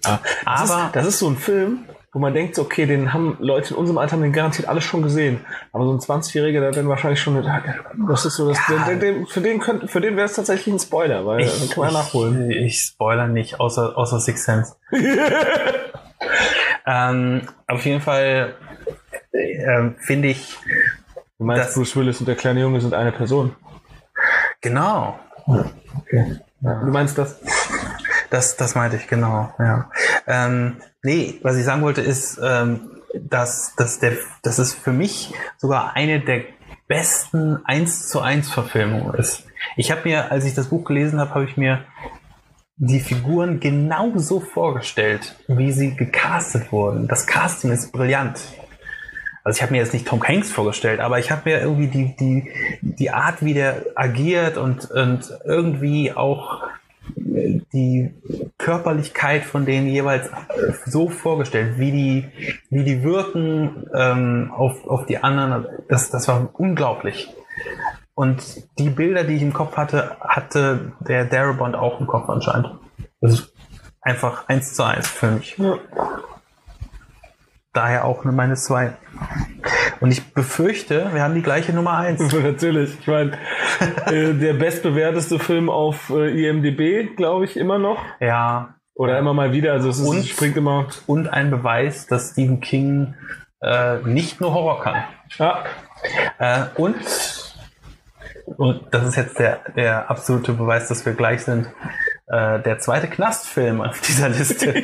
Das, 0.02 0.20
Aber 0.46 0.86
ist, 0.88 0.96
das 0.96 1.06
ist 1.08 1.20
so 1.20 1.30
ein 1.30 1.38
Film, 1.38 1.86
wo 2.12 2.20
man 2.20 2.34
denkt, 2.34 2.60
okay, 2.60 2.86
den 2.86 3.14
haben 3.14 3.38
Leute 3.40 3.74
in 3.74 3.80
unserem 3.80 3.98
Alter 3.98 4.14
haben 4.14 4.22
den 4.22 4.34
garantiert 4.34 4.68
alles 4.68 4.84
schon 4.84 5.02
gesehen. 5.02 5.46
Aber 5.72 5.86
so 5.86 5.94
ein 5.94 6.00
20-Jähriger, 6.00 6.60
der 6.60 6.72
dann 6.72 6.90
wahrscheinlich 6.90 7.22
schon, 7.22 7.42
das 8.08 8.26
ist 8.26 8.36
so, 8.36 8.50
das, 8.50 8.60
Ja. 8.68 8.86
der, 8.86 8.96
der, 8.98 9.26
für 9.28 9.40
den, 9.42 9.60
könnt, 9.60 9.90
für 9.90 10.02
den 10.02 10.18
wäre 10.18 10.26
es 10.26 10.34
tatsächlich 10.34 10.74
ein 10.74 10.80
Spoiler, 10.80 11.26
weil 11.26 11.42
ich, 11.42 11.70
kann 11.72 11.86
man 11.86 11.94
nachholen. 11.94 12.52
Ich, 12.52 12.58
ich 12.58 12.80
spoiler 12.80 13.28
nicht, 13.28 13.60
außer, 13.60 13.98
außer 13.98 14.20
Six 14.20 14.44
Sense. 14.44 14.76
ähm, 16.86 17.48
auf 17.68 17.86
jeden 17.86 18.02
Fall 18.02 18.56
äh, 19.34 19.92
finde 20.00 20.30
ich, 20.30 20.58
Du 21.38 21.46
meinst, 21.46 21.68
das- 21.70 21.74
Bruce 21.76 21.96
Willis 21.96 22.20
und 22.20 22.28
der 22.28 22.36
kleine 22.36 22.62
Junge 22.62 22.82
sind 22.82 22.94
eine 22.94 23.12
Person. 23.12 23.56
genau, 24.62 25.20
Du 25.48 26.88
meinst 26.92 27.18
das? 27.18 27.40
Das, 28.30 28.56
das 28.56 28.76
meinte 28.76 28.96
ich, 28.98 29.08
genau, 29.08 29.52
ja. 29.60 29.90
Ähm, 30.28 30.78
nee, 31.04 31.40
was 31.42 31.58
ich 31.58 31.66
sagen 31.66 31.82
wollte 31.82 32.02
ist, 32.02 32.40
ähm, 32.42 33.02
dass, 33.20 33.74
dass, 33.76 34.00
der, 34.00 34.14
dass 34.44 34.58
es 34.60 34.74
für 34.74 34.94
mich 34.94 35.34
sogar 35.58 35.96
eine 35.96 36.20
der 36.22 36.44
besten 36.88 37.60
1 37.66 38.08
zu 38.10 38.22
1 38.22 38.52
Verfilmungen 38.52 39.14
ist. 39.16 39.44
Ich 39.76 39.92
habe 39.92 40.02
mir, 40.08 40.32
als 40.32 40.46
ich 40.46 40.54
das 40.54 40.68
Buch 40.68 40.86
gelesen 40.86 41.20
habe, 41.20 41.34
habe 41.34 41.46
ich 41.46 41.58
mir 41.58 41.84
die 42.78 43.00
Figuren 43.00 43.60
genauso 43.60 44.40
vorgestellt, 44.40 45.36
wie 45.48 45.72
sie 45.72 45.96
gecastet 45.96 46.72
wurden. 46.72 47.08
Das 47.08 47.26
Casting 47.28 47.72
ist 47.72 47.92
brillant. 47.92 48.40
Also 49.44 49.58
ich 49.58 49.62
habe 49.64 49.74
mir 49.74 49.80
jetzt 49.80 49.94
nicht 49.94 50.08
Tom 50.08 50.24
Hanks 50.24 50.52
vorgestellt, 50.52 51.00
aber 51.00 51.20
ich 51.20 51.32
habe 51.32 51.50
mir 51.50 51.62
irgendwie 51.62 51.88
die, 51.88 52.16
die, 52.16 52.52
die 52.82 53.10
Art, 53.10 53.44
wie 53.44 53.54
der 53.54 53.86
agiert 53.96 54.58
und, 54.58 54.90
und 54.92 55.34
irgendwie 55.46 56.14
auch 56.14 56.64
äh, 57.16 57.62
die 57.74 58.14
Körperlichkeit 58.58 59.44
von 59.44 59.66
denen 59.66 59.88
jeweils 59.88 60.28
äh, 60.28 60.74
so 60.86 61.10
vorgestellt, 61.10 61.80
wie 61.80 61.92
die, 61.92 62.60
wie 62.70 62.84
die 62.84 63.04
wirken 63.04 63.88
ähm, 63.96 64.52
auf, 64.56 64.88
auf 64.88 65.06
die 65.08 65.18
anderen. 65.18 65.66
Das, 65.90 66.12
das 66.12 66.28
war 66.28 66.50
unglaublich. 66.54 67.34
Und 68.14 68.44
die 68.78 68.90
Bilder, 68.90 69.24
die 69.24 69.36
ich 69.36 69.42
im 69.42 69.54
Kopf 69.54 69.78
hatte, 69.78 70.18
hatte 70.20 70.94
der 71.00 71.26
Darabont 71.26 71.76
auch 71.76 72.00
im 72.00 72.08
Kopf 72.08 72.30
anscheinend. 72.30 72.70
Das 73.22 73.34
ist 73.34 73.54
einfach 74.02 74.48
eins 74.48 74.76
zu 74.76 74.84
eins 74.84 75.08
für 75.08 75.32
mich. 75.32 75.58
Ja. 75.58 75.78
Daher 77.74 78.04
auch 78.06 78.24
eine 78.24 78.34
meine 78.34 78.56
zwei. 78.56 78.94
Und 80.02 80.12
ich 80.12 80.34
befürchte, 80.34 81.10
wir 81.14 81.24
haben 81.24 81.36
die 81.36 81.42
gleiche 81.42 81.72
Nummer 81.74 81.98
eins. 81.98 82.34
Natürlich. 82.34 83.00
Ich 83.00 83.08
meine, 83.08 83.32
äh, 84.08 84.34
der 84.34 84.54
bestbewerteste 84.56 85.40
Film 85.40 85.70
auf 85.70 86.10
äh, 86.10 86.48
IMDb, 86.50 87.16
glaube 87.16 87.46
ich, 87.46 87.56
immer 87.56 87.78
noch. 87.80 87.98
Ja. 88.20 88.76
Oder 88.94 89.18
immer 89.20 89.34
mal 89.34 89.54
wieder. 89.54 89.72
Also 89.72 89.90
es, 89.90 90.00
ist, 90.00 90.08
Und- 90.08 90.18
es 90.20 90.28
springt 90.28 90.58
immer. 90.58 90.88
Und 91.08 91.30
ein 91.30 91.50
Beweis, 91.50 92.08
dass 92.08 92.32
Stephen 92.32 92.60
King 92.60 93.14
äh, 93.62 93.98
nicht 94.04 94.42
nur 94.42 94.54
Horror 94.54 94.82
kann. 94.82 95.04
Ja. 95.38 95.64
Äh, 96.40 96.64
und, 96.76 96.96
und 98.58 98.82
das 98.92 99.08
ist 99.08 99.16
jetzt 99.16 99.40
der, 99.40 99.60
der 99.78 100.10
absolute 100.12 100.52
Beweis, 100.54 100.90
dass 100.90 101.06
wir 101.06 101.14
gleich 101.14 101.44
sind. 101.44 101.68
Äh, 102.32 102.62
der 102.62 102.80
zweite 102.80 103.08
Knastfilm 103.08 103.82
auf 103.82 104.00
dieser 104.02 104.30
Liste. 104.30 104.74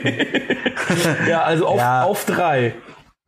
Ja, 1.29 1.43
also 1.43 1.67
auf, 1.67 1.77
Ja. 1.77 2.03
auf 2.03 2.25
drei. 2.25 2.75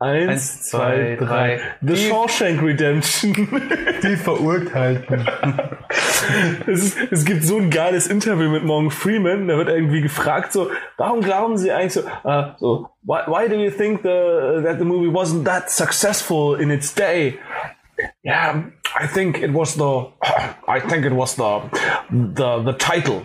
Eins, 0.02 0.30
Eins, 0.30 0.62
zwei, 0.70 1.18
zwei, 1.18 1.26
drei. 1.26 1.60
The 1.82 1.94
Die- 1.94 2.08
Shawshank 2.10 2.62
Redemption. 2.62 3.34
Die 4.04 4.16
Verurteilten. 4.16 5.28
es, 6.68 6.96
es 7.12 7.26
gibt 7.26 7.44
so 7.44 7.58
ein 7.58 7.70
geiles 7.70 8.08
Interview 8.08 8.50
mit 8.50 8.64
Morgan 8.64 8.92
Freeman. 8.92 9.48
Da 9.50 9.58
wird 9.58 9.68
irgendwie 9.70 10.02
gefragt 10.02 10.54
so, 10.54 10.70
warum 10.98 11.22
glauben 11.22 11.58
Sie 11.58 11.72
eigentlich 11.72 11.94
so, 11.94 12.02
äh, 12.02 12.44
so 12.60 12.90
why, 13.04 13.20
why 13.28 13.50
do 13.50 13.56
you 13.56 13.70
think 13.72 14.02
the, 14.04 14.64
that 14.64 14.80
the 14.80 14.86
movie 14.86 15.12
wasn't 15.12 15.44
that 15.46 15.70
successful 15.70 16.58
in 16.60 16.72
its 16.72 16.94
day? 16.94 17.38
Yeah, 18.24 18.64
I 18.98 19.06
think 19.08 19.42
it 19.42 19.54
was 19.54 19.76
the, 19.76 20.08
I 20.68 20.80
think 20.80 21.06
it 21.06 21.14
was 21.14 21.36
the, 21.36 21.62
the, 22.10 22.64
the 22.64 22.74
title. 22.78 23.22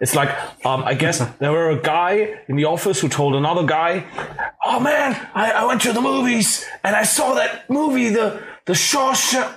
It's 0.00 0.14
like, 0.14 0.30
um, 0.64 0.84
I 0.84 0.94
guess 0.94 1.18
there 1.38 1.52
were 1.52 1.70
a 1.70 1.80
guy 1.80 2.42
in 2.48 2.56
the 2.56 2.66
office 2.66 3.00
who 3.00 3.08
told 3.08 3.34
another 3.34 3.64
guy, 3.64 4.04
"Oh 4.64 4.80
man, 4.80 5.16
I, 5.34 5.52
I 5.52 5.64
went 5.66 5.82
to 5.82 5.92
the 5.92 6.00
movies 6.00 6.64
and 6.84 6.94
I 6.94 7.04
saw 7.04 7.34
that 7.34 7.68
movie, 7.70 8.10
the 8.10 8.42
the 8.66 8.74
Shawshank, 8.74 9.48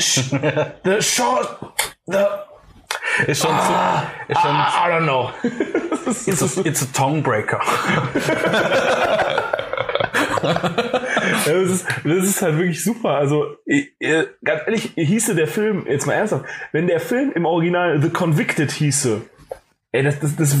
sh- 0.00 0.30
the 0.84 1.00
Shaw, 1.00 1.42
the 2.06 2.44
Ist 3.26 3.42
schon 3.42 3.50
zu, 3.50 3.72
ist 4.28 4.40
schon, 4.40 4.50
I, 4.50 4.86
I 4.86 4.90
don't 4.90 5.04
know." 5.06 5.30
it's, 6.06 6.56
a, 6.56 6.60
it's 6.66 6.82
a 6.82 6.86
tonguebreaker. 6.92 7.60
Ja, 10.42 11.52
das, 11.52 11.70
ist, 11.70 11.86
das 12.04 12.24
ist 12.24 12.42
halt 12.42 12.56
wirklich 12.58 12.82
super. 12.82 13.10
Also, 13.10 13.56
ganz 14.44 14.62
ehrlich, 14.66 14.92
hieße 14.96 15.34
der 15.34 15.46
Film, 15.46 15.86
jetzt 15.88 16.06
mal 16.06 16.14
ernsthaft, 16.14 16.44
wenn 16.72 16.86
der 16.86 17.00
Film 17.00 17.32
im 17.34 17.46
Original 17.46 18.00
The 18.02 18.10
Convicted 18.10 18.70
hieße, 18.72 19.22
ey, 19.92 20.02
das, 20.02 20.18
das, 20.20 20.34
das, 20.36 20.56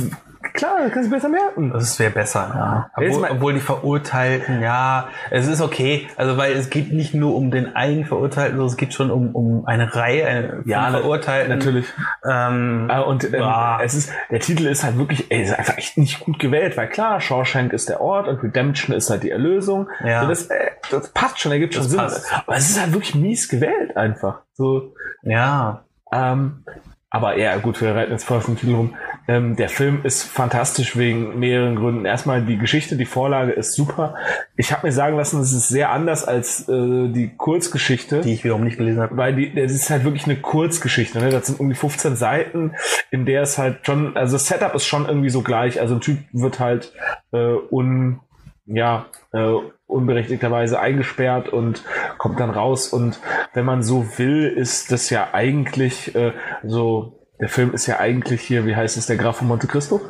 klar, 0.52 0.76
das 0.84 0.92
kannst 0.92 1.10
du 1.10 1.14
besser 1.14 1.28
merken. 1.28 1.70
Das 1.72 1.98
wäre 1.98 2.10
besser, 2.10 2.50
ja. 2.54 2.90
Obwohl, 2.96 3.28
obwohl 3.30 3.54
die 3.54 3.60
Verurteilten, 3.60 4.60
ja, 4.62 5.08
es 5.30 5.46
ist 5.48 5.60
okay. 5.60 6.08
Also, 6.16 6.36
weil 6.36 6.52
es 6.52 6.68
geht 6.70 6.92
nicht 6.92 7.14
nur 7.14 7.34
um 7.34 7.50
den 7.50 7.74
einen 7.74 8.04
Verurteilten, 8.04 8.56
sondern 8.56 8.70
es 8.70 8.76
geht 8.76 8.92
schon 8.94 9.10
um, 9.10 9.34
um 9.34 9.66
eine 9.66 9.94
Reihe 9.94 10.26
eine 10.26 10.62
Ja, 10.66 10.84
von 10.90 11.00
Verurteilten. 11.00 11.56
natürlich. 11.58 11.86
Ähm, 12.30 12.88
Ah, 12.90 13.00
Und 13.00 13.24
ähm, 13.32 13.42
Ah. 13.42 13.80
es 13.82 13.94
ist, 13.94 14.12
der 14.30 14.40
Titel 14.40 14.66
ist 14.66 14.84
halt 14.84 14.98
wirklich, 14.98 15.30
ey, 15.30 15.42
ist 15.42 15.58
einfach 15.58 15.78
echt 15.78 15.96
nicht 15.96 16.20
gut 16.20 16.38
gewählt, 16.38 16.76
weil 16.76 16.88
klar, 16.88 17.20
Shawshank 17.20 17.72
ist 17.72 17.88
der 17.88 18.00
Ort 18.00 18.28
und 18.28 18.42
Redemption 18.42 18.94
ist 18.94 19.08
halt 19.10 19.22
die 19.22 19.30
Erlösung. 19.30 19.88
Ja. 20.04 20.22
So, 20.22 20.28
das, 20.28 20.46
äh, 20.48 20.70
das 20.90 21.08
passt 21.10 21.40
schon, 21.40 21.52
ergibt 21.52 21.74
schon 21.74 21.84
Das 21.84 21.90
Sinn. 21.90 22.00
passt. 22.00 22.32
Aber 22.46 22.56
es 22.56 22.68
ist 22.70 22.80
halt 22.80 22.92
wirklich 22.92 23.14
mies 23.14 23.48
gewählt 23.48 23.96
einfach. 23.96 24.40
So, 24.52 24.94
ja, 25.22 25.84
Ähm, 26.12 26.64
aber 27.12 27.36
ja, 27.36 27.58
gut, 27.58 27.78
wir 27.82 27.94
reiten 27.94 28.10
jetzt 28.10 28.24
voll 28.24 28.38
auf 28.38 28.46
den 28.46 28.56
Titel 28.56 28.74
rum. 28.74 28.94
Ähm, 29.28 29.54
der 29.54 29.68
Film 29.68 30.00
ist 30.02 30.22
fantastisch 30.22 30.96
wegen 30.96 31.38
mehreren 31.38 31.76
Gründen. 31.76 32.06
Erstmal 32.06 32.42
die 32.42 32.56
Geschichte, 32.56 32.96
die 32.96 33.04
Vorlage 33.04 33.52
ist 33.52 33.74
super. 33.74 34.14
Ich 34.56 34.72
habe 34.72 34.86
mir 34.86 34.92
sagen 34.94 35.18
lassen, 35.18 35.38
es 35.40 35.52
ist 35.52 35.68
sehr 35.68 35.90
anders 35.90 36.24
als 36.24 36.66
äh, 36.70 37.08
die 37.08 37.30
Kurzgeschichte. 37.36 38.22
die 38.22 38.32
ich 38.32 38.44
wiederum 38.44 38.64
nicht 38.64 38.78
gelesen 38.78 39.02
habe. 39.02 39.14
weil 39.18 39.34
die, 39.34 39.54
das 39.54 39.72
ist 39.72 39.90
halt 39.90 40.04
wirklich 40.04 40.24
eine 40.24 40.36
Kurzgeschichte. 40.36 41.18
Ne? 41.18 41.28
Das 41.28 41.48
sind 41.48 41.60
irgendwie 41.60 41.76
15 41.76 42.16
Seiten, 42.16 42.72
in 43.10 43.26
der 43.26 43.42
es 43.42 43.58
halt 43.58 43.84
schon, 43.84 44.16
also 44.16 44.36
das 44.36 44.46
Setup 44.46 44.74
ist 44.74 44.86
schon 44.86 45.04
irgendwie 45.04 45.30
so 45.30 45.42
gleich. 45.42 45.80
Also 45.80 45.96
ein 45.96 46.00
Typ 46.00 46.18
wird 46.32 46.60
halt 46.60 46.94
äh, 47.32 47.56
un, 47.70 48.20
ja, 48.66 49.06
äh, 49.32 49.54
unberechtigterweise 49.86 50.80
eingesperrt 50.80 51.48
und 51.48 51.82
kommt 52.18 52.40
dann 52.40 52.50
raus. 52.50 52.88
Und 52.88 53.20
wenn 53.54 53.64
man 53.64 53.82
so 53.82 54.18
will, 54.18 54.46
ist 54.46 54.92
das 54.92 55.10
ja 55.10 55.28
eigentlich 55.32 56.14
äh, 56.14 56.32
so, 56.62 57.26
der 57.40 57.48
Film 57.48 57.74
ist 57.74 57.86
ja 57.86 57.98
eigentlich 58.00 58.40
hier, 58.40 58.66
wie 58.66 58.76
heißt 58.76 58.96
es, 58.96 59.06
der 59.06 59.16
Graf 59.16 59.38
von 59.38 59.48
Monte 59.48 59.66
Cristo? 59.66 60.00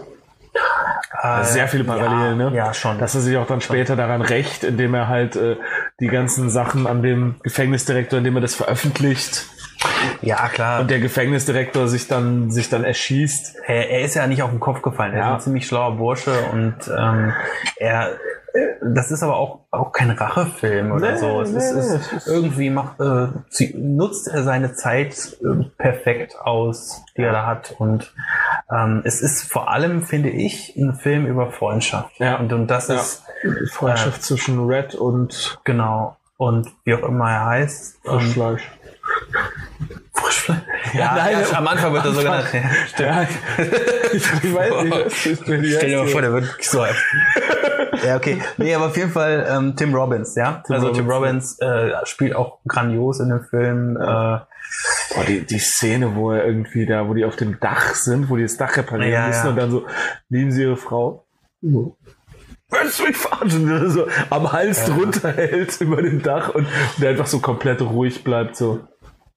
Äh, 1.23 1.45
Sehr 1.45 1.69
viele 1.69 1.85
Parallelen, 1.85 2.41
ja, 2.41 2.51
ne? 2.51 2.57
Ja, 2.57 2.75
schon. 2.75 2.99
Dass 2.99 3.15
er 3.15 3.21
sich 3.21 3.37
auch 3.37 3.47
dann 3.47 3.61
später 3.61 3.97
daran 3.97 4.23
rächt, 4.23 4.65
indem 4.65 4.95
er 4.95 5.09
halt 5.09 5.37
äh, 5.37 5.57
die 6.01 6.09
ganzen 6.09 6.51
Sachen 6.51 6.87
an 6.87 7.03
dem 7.03 7.37
Gefängnisdirektor, 7.43 8.19
indem 8.19 8.37
er 8.37 8.41
das 8.41 8.55
veröffentlicht 8.55 9.47
ja, 10.23 10.49
klar. 10.49 10.81
und 10.81 10.91
der 10.91 11.01
Gefängnisdirektor 11.01 11.89
sich 11.89 12.09
dann 12.09 12.51
sich 12.51 12.69
dann 12.69 12.85
erschießt. 12.85 13.57
er, 13.67 13.91
er 13.91 14.01
ist 14.03 14.15
ja 14.15 14.27
nicht 14.27 14.43
auf 14.43 14.51
den 14.51 14.61
Kopf 14.61 14.83
gefallen. 14.83 15.13
Er 15.15 15.19
Ja. 15.21 15.29
ist 15.31 15.35
ein 15.35 15.45
ziemlich 15.45 15.67
schlauer 15.67 15.97
Bursche 15.97 16.33
und 16.53 16.77
ähm, 16.97 17.33
er 17.77 18.17
das 18.85 19.11
ist 19.11 19.23
aber 19.23 19.37
auch, 19.37 19.61
auch 19.71 19.93
kein 19.93 20.11
Rachefilm 20.11 20.93
oder 20.93 21.13
Nee, 21.13 21.17
so. 21.17 21.41
Es 21.41 21.53
nee, 21.53 21.57
ist, 21.59 21.71
es 21.73 22.13
ist- 22.13 22.27
irgendwie 22.27 22.69
macht, 22.69 23.01
äh, 23.01 23.29
sie, 23.49 23.73
nutzt 23.75 24.29
er 24.29 24.43
seine 24.43 24.75
Zeit 24.75 25.39
äh, 25.43 25.65
perfekt 25.79 26.37
aus, 26.39 27.03
die 27.17 27.23
er 27.23 27.33
da 27.33 27.47
hat. 27.47 27.75
Und 27.79 28.13
ähm, 28.71 29.01
es 29.05 29.23
ist 29.23 29.51
vor 29.51 29.71
allem, 29.71 30.03
finde 30.03 30.29
ich, 30.29 30.77
ein 30.77 30.93
Film 30.97 31.25
über 31.25 31.51
Freundschaft. 31.51 32.13
Ja. 32.19 32.37
Und, 32.37 32.53
und 32.53 32.67
das 32.67 32.89
Ja. 32.89 32.97
ist 32.97 33.23
Die 33.43 33.71
Freundschaft 33.71 34.23
zwischen 34.23 34.67
Red 34.67 34.95
und 34.97 35.59
genau. 35.65 36.19
Und 36.37 36.69
wie 36.85 36.93
auch 36.95 37.09
immer 37.09 37.31
er 37.31 37.47
heißt. 37.47 38.01
Ähm, 38.07 38.35
Ja, 40.95 41.15
nein, 41.15 41.37
ja, 41.41 41.59
am 41.59 41.67
Anfang 41.67 41.93
wird 41.93 42.05
er 42.05 42.13
so 42.13 42.21
genannt. 42.21 42.47
Ja. 42.99 43.23
Ja, 43.23 43.27
ich, 44.13 44.45
ich 44.45 44.55
weiß 44.55 44.85
nicht, 44.85 45.07
was 45.07 45.45
denn 45.47 45.65
Stell 45.65 45.89
dir 45.89 45.99
mal 45.99 46.09
vor, 46.09 46.21
der 46.21 46.33
wird 46.33 46.47
so 46.61 46.85
ja, 48.07 48.17
okay. 48.17 48.43
Nee, 48.57 48.75
aber 48.75 48.87
auf 48.87 48.97
jeden 48.97 49.11
Fall 49.11 49.47
ähm, 49.49 49.77
Tim 49.77 49.95
Robbins, 49.95 50.35
ja. 50.35 50.63
Tim 50.67 50.75
also 50.75 50.91
Tim 50.91 51.09
Robbins, 51.09 51.59
Robbins 51.61 51.93
äh, 51.93 52.07
spielt 52.07 52.35
auch 52.35 52.59
grandios 52.67 53.21
in 53.21 53.31
dem 53.31 53.45
Film. 53.45 53.97
Äh, 53.97 54.41
Boah, 55.15 55.25
die, 55.27 55.45
die 55.45 55.59
Szene, 55.59 56.15
wo 56.15 56.33
er 56.33 56.45
irgendwie 56.47 56.87
da, 56.87 57.09
wo 57.09 57.15
die 57.15 57.25
auf 57.25 57.37
dem 57.37 57.61
Dach 57.61 57.95
sind, 57.95 58.31
wo 58.31 58.37
die 58.37 58.43
das 58.43 58.57
Dach 58.57 58.77
reparieren 58.77 59.13
Ja, 59.13 59.27
müssen 59.27 59.45
ja. 59.45 59.51
und 59.51 59.57
dann 59.57 59.71
so, 59.71 59.87
lieben 60.29 60.51
sie 60.51 60.63
ihre 60.63 60.77
Frau? 60.77 61.27
So. 61.61 61.97
Willst 62.71 63.01
du 63.01 63.05
mich 63.05 63.17
verarschen? 63.17 63.71
Und 63.71 63.91
so 63.91 64.07
am 64.31 64.51
Hals 64.51 64.87
drunter 64.87 65.33
hält 65.33 65.79
über 65.81 66.01
dem 66.01 66.23
Dach 66.23 66.55
und 66.55 66.67
der 66.97 67.11
einfach 67.11 67.27
so 67.27 67.41
komplett 67.41 67.83
ruhig 67.83 68.25
bleibt, 68.25 68.57
so. 68.57 68.81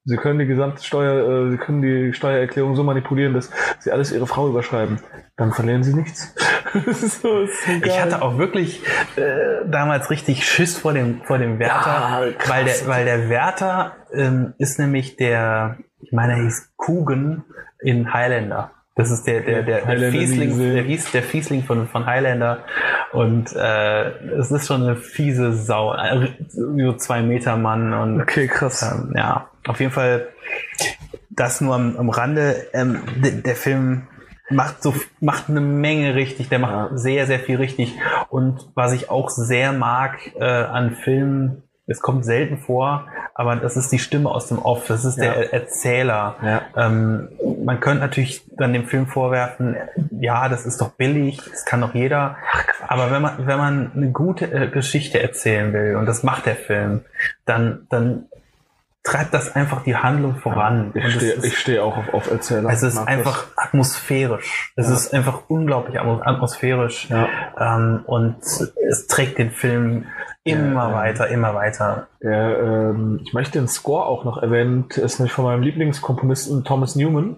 Sie 0.08 0.18
können 0.18 0.38
die 0.38 0.46
gesamte 0.46 0.84
Steuer, 0.84 1.48
äh, 1.48 1.52
Sie 1.52 1.58
können 1.58 1.82
die 1.82 2.14
Steuererklärung 2.14 2.76
so 2.76 2.84
manipulieren, 2.84 3.34
dass 3.34 3.50
Sie 3.80 3.92
alles 3.92 4.12
Ihre 4.12 4.28
Frau 4.28 4.48
überschreiben. 4.48 5.00
Dann 5.36 5.52
verlieren 5.52 5.84
Sie 5.84 5.96
nichts. 5.96 6.34
so, 6.74 7.46
so. 7.48 7.72
Ich 7.84 8.00
hatte 8.00 8.22
auch 8.22 8.38
wirklich 8.38 8.84
äh, 9.16 9.68
damals 9.68 10.12
richtig 10.12 10.46
Schiss 10.46 10.78
vor 10.78 10.94
dem, 10.94 11.22
vor 11.24 11.40
dem 11.40 11.58
Wärter, 11.58 11.74
Ja, 11.76 12.22
weil, 12.48 12.66
der, 12.66 12.76
weil 12.86 13.06
der 13.06 13.30
Wärter 13.30 13.94
ähm, 14.14 14.54
ist 14.60 14.78
nämlich 14.78 15.16
der, 15.18 15.78
ich 16.02 16.12
meine, 16.12 16.34
er 16.34 16.44
hieß 16.44 16.74
Coogan 16.78 17.44
in 17.82 18.14
Highlander. 18.14 18.72
Das 18.98 19.12
ist 19.12 19.24
der, 19.26 19.42
der, 19.42 19.64
der, 19.64 19.82
der 19.86 20.12
Fiesling, 20.12 20.58
der, 20.58 20.84
hieß 20.84 21.12
der 21.12 21.24
Fiesling 21.24 21.64
von, 21.64 21.88
von 21.88 22.06
Highlander. 22.06 22.60
Und 23.12 23.54
äh, 23.54 24.10
es 24.38 24.52
ist 24.52 24.68
schon 24.68 24.84
eine 24.84 24.96
fiese 24.96 25.52
Sau. 25.52 25.94
Äh, 25.96 26.28
So 26.48 26.94
zwei 26.94 27.22
Meter 27.22 27.58
Mann 27.58 27.94
und 27.94 28.22
Okay, 28.22 28.48
krass. 28.48 28.84
ähm, 28.84 29.14
ja, 29.18 29.50
auf 29.68 29.80
jeden 29.80 29.92
Fall 29.92 30.28
das 31.30 31.62
nur 31.62 31.76
am, 31.76 31.98
am 31.98 32.10
Rande. 32.10 32.68
Ähm, 32.74 33.00
der, 33.18 33.32
der 33.32 33.56
Film 33.56 34.08
macht 34.50 34.84
so 34.84 34.94
macht 35.20 35.50
eine 35.50 35.62
Menge 35.62 36.16
richtig. 36.16 36.50
Der 36.50 36.60
macht 36.60 36.98
sehr 36.98 37.26
sehr 37.26 37.40
viel 37.40 37.58
richtig. 37.58 37.94
Und 38.30 38.70
was 38.76 38.94
ich 38.94 39.10
auch 39.10 39.30
sehr 39.30 39.74
mag 39.74 40.18
äh, 40.40 40.44
an 40.46 40.92
Filmen, 40.96 41.64
es 41.88 42.00
kommt 42.00 42.26
selten 42.26 42.58
vor, 42.58 43.06
aber 43.36 43.56
das 43.58 43.78
ist 43.78 43.92
die 43.92 44.00
Stimme 44.00 44.30
aus 44.30 44.48
dem 44.48 44.58
Off. 44.60 44.88
Das 44.88 45.06
ist 45.06 45.18
Ja. 45.18 45.34
der 45.34 45.54
Erzähler. 45.54 46.36
Ja. 46.44 46.62
Ähm, 46.76 47.30
man 47.64 47.80
könnte 47.80 48.00
natürlich 48.02 48.44
dann 48.58 48.74
dem 48.74 48.86
Film 48.88 49.06
vorwerfen, 49.08 49.76
ja, 50.20 50.50
das 50.50 50.66
ist 50.66 50.82
doch 50.82 50.92
billig, 50.92 51.40
das 51.52 51.66
kann 51.66 51.82
doch 51.82 51.94
jeder. 51.94 52.38
Aber 52.88 53.12
wenn 53.12 53.22
man, 53.22 53.46
wenn 53.46 53.58
man 53.58 53.92
eine 53.96 54.12
gute 54.12 54.46
äh, 54.52 54.68
Geschichte 54.68 55.22
erzählen 55.22 55.74
will, 55.74 55.96
und 55.96 56.06
das 56.08 56.24
macht 56.24 56.46
der 56.48 56.56
Film, 56.56 57.02
dann, 57.46 57.86
dann 57.90 58.26
treibt 59.06 59.34
das 59.34 59.56
einfach 59.56 59.84
die 59.84 59.96
Handlung 59.96 60.36
voran. 60.36 60.92
Ich 60.96 61.04
und 61.06 61.10
es 61.12 61.16
stehe 61.16 61.34
ich 61.46 61.58
steh 61.60 61.80
auch 61.80 61.96
auf, 61.96 62.14
auf 62.14 62.32
Erzähler. 62.32 62.70
es 62.72 62.84
ist 62.84 62.98
einfach 62.98 63.46
atmosphärisch. 63.56 64.74
Es 64.76 64.90
ist 64.90 65.14
einfach 65.14 65.44
unglaublich 65.48 66.02
atmo- 66.02 66.22
atmosphärisch. 66.24 67.10
Ja. 67.10 67.28
Ähm, 67.58 68.02
und 68.08 68.38
es 68.42 69.08
trägt 69.08 69.38
den 69.38 69.52
Film 69.52 70.06
immer 70.44 70.86
Ja, 70.86 70.90
ja. 70.90 70.96
weiter, 70.96 71.28
immer 71.30 71.54
weiter. 71.54 72.08
Das. 72.20 72.32
Ähm, 72.32 73.22
ich 73.24 73.34
möchte 73.34 73.60
den 73.60 73.68
Score 73.68 74.06
auch 74.06 74.26
noch 74.26 74.42
erwähnen, 74.42 74.86
ist 74.90 75.20
nämlich 75.20 75.34
von 75.34 75.46
meinem 75.46 75.62
Lieblingskomponisten 75.62 76.64
Thomas 76.66 76.96
Newman. 76.96 77.38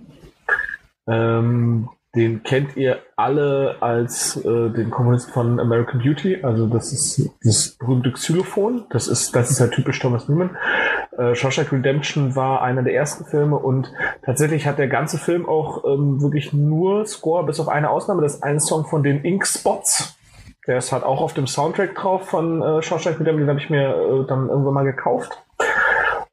Ähm, 1.08 1.90
den 2.18 2.44
kennt 2.44 2.76
ihr 2.76 3.00
alle 3.16 3.78
als 3.80 4.36
äh, 4.38 4.70
den 4.70 4.90
Komponisten 4.90 5.32
von 5.32 5.60
American 5.60 6.00
Beauty. 6.00 6.44
Also 6.44 6.68
das 6.68 6.92
ist 6.92 7.30
das 7.44 7.78
berühmte 7.80 8.12
Xylophon. 8.12 8.86
Das 8.90 9.08
ist, 9.08 9.36
das 9.36 9.52
ist 9.52 9.60
ja 9.60 9.68
typisch 9.68 10.00
Thomas 10.00 10.28
Newman. 10.28 10.58
Äh, 11.18 11.36
Shawshank 11.36 11.72
Redemption 11.72 12.36
war 12.36 12.62
einer 12.62 12.84
der 12.84 12.94
ersten 12.94 13.26
Filme 13.26 13.58
und 13.58 13.92
tatsächlich 14.24 14.68
hat 14.68 14.78
der 14.78 14.88
ganze 14.88 15.18
Film 15.18 15.48
auch 15.48 15.86
ähm, 15.86 16.22
wirklich 16.22 16.54
nur 16.54 17.06
Score, 17.06 17.46
bis 17.46 17.60
auf 17.60 17.70
eine 17.70 17.90
Ausnahme. 17.90 18.22
Das 18.22 18.36
ist 18.36 18.44
ein 18.44 18.60
Song 18.60 18.86
von 18.86 19.04
den 19.04 19.24
Ink 19.24 19.46
Spots. 19.46 20.18
Der 20.68 20.80
ist 20.80 20.92
halt 20.92 21.04
auch 21.04 21.22
auf 21.22 21.34
dem 21.34 21.48
Soundtrack 21.48 21.96
drauf 21.96 22.28
von 22.28 22.62
äh, 22.62 22.82
Shawshank 22.82 23.20
Redemption. 23.20 23.40
Den 23.40 23.50
habe 23.50 23.60
ich 23.60 23.70
mir 23.70 23.90
äh, 23.90 24.28
dann 24.28 24.50
irgendwann 24.50 24.74
mal 24.74 24.84
gekauft. 24.84 25.44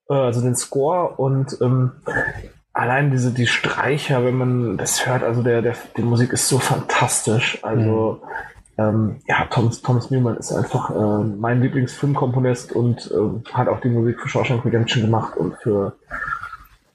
Äh, 0.08 0.14
also 0.14 0.40
den 0.40 0.56
Score 0.56 1.16
und 1.16 1.56
ähm, 1.60 1.92
allein 2.74 3.10
diese 3.10 3.32
die 3.32 3.46
Streicher, 3.46 4.24
wenn 4.24 4.36
man 4.36 4.76
das 4.76 5.06
hört, 5.06 5.22
also 5.22 5.42
der, 5.42 5.62
der 5.62 5.74
die 5.96 6.02
Musik 6.02 6.32
ist 6.32 6.48
so 6.48 6.58
fantastisch. 6.58 7.58
Also 7.62 8.20
ähm, 8.76 9.20
ja, 9.26 9.46
Thomas, 9.48 9.80
Thomas 9.80 10.10
Newman 10.10 10.36
ist 10.36 10.52
einfach 10.52 10.90
äh, 10.90 11.24
mein 11.24 11.62
Lieblingsfilmkomponist 11.62 12.72
und 12.72 13.10
ähm, 13.14 13.44
hat 13.52 13.68
auch 13.68 13.80
die 13.80 13.88
Musik 13.88 14.20
für 14.20 14.28
Shawshank 14.28 14.64
Redemption 14.64 15.04
gemacht 15.04 15.36
und 15.36 15.56
für 15.62 15.94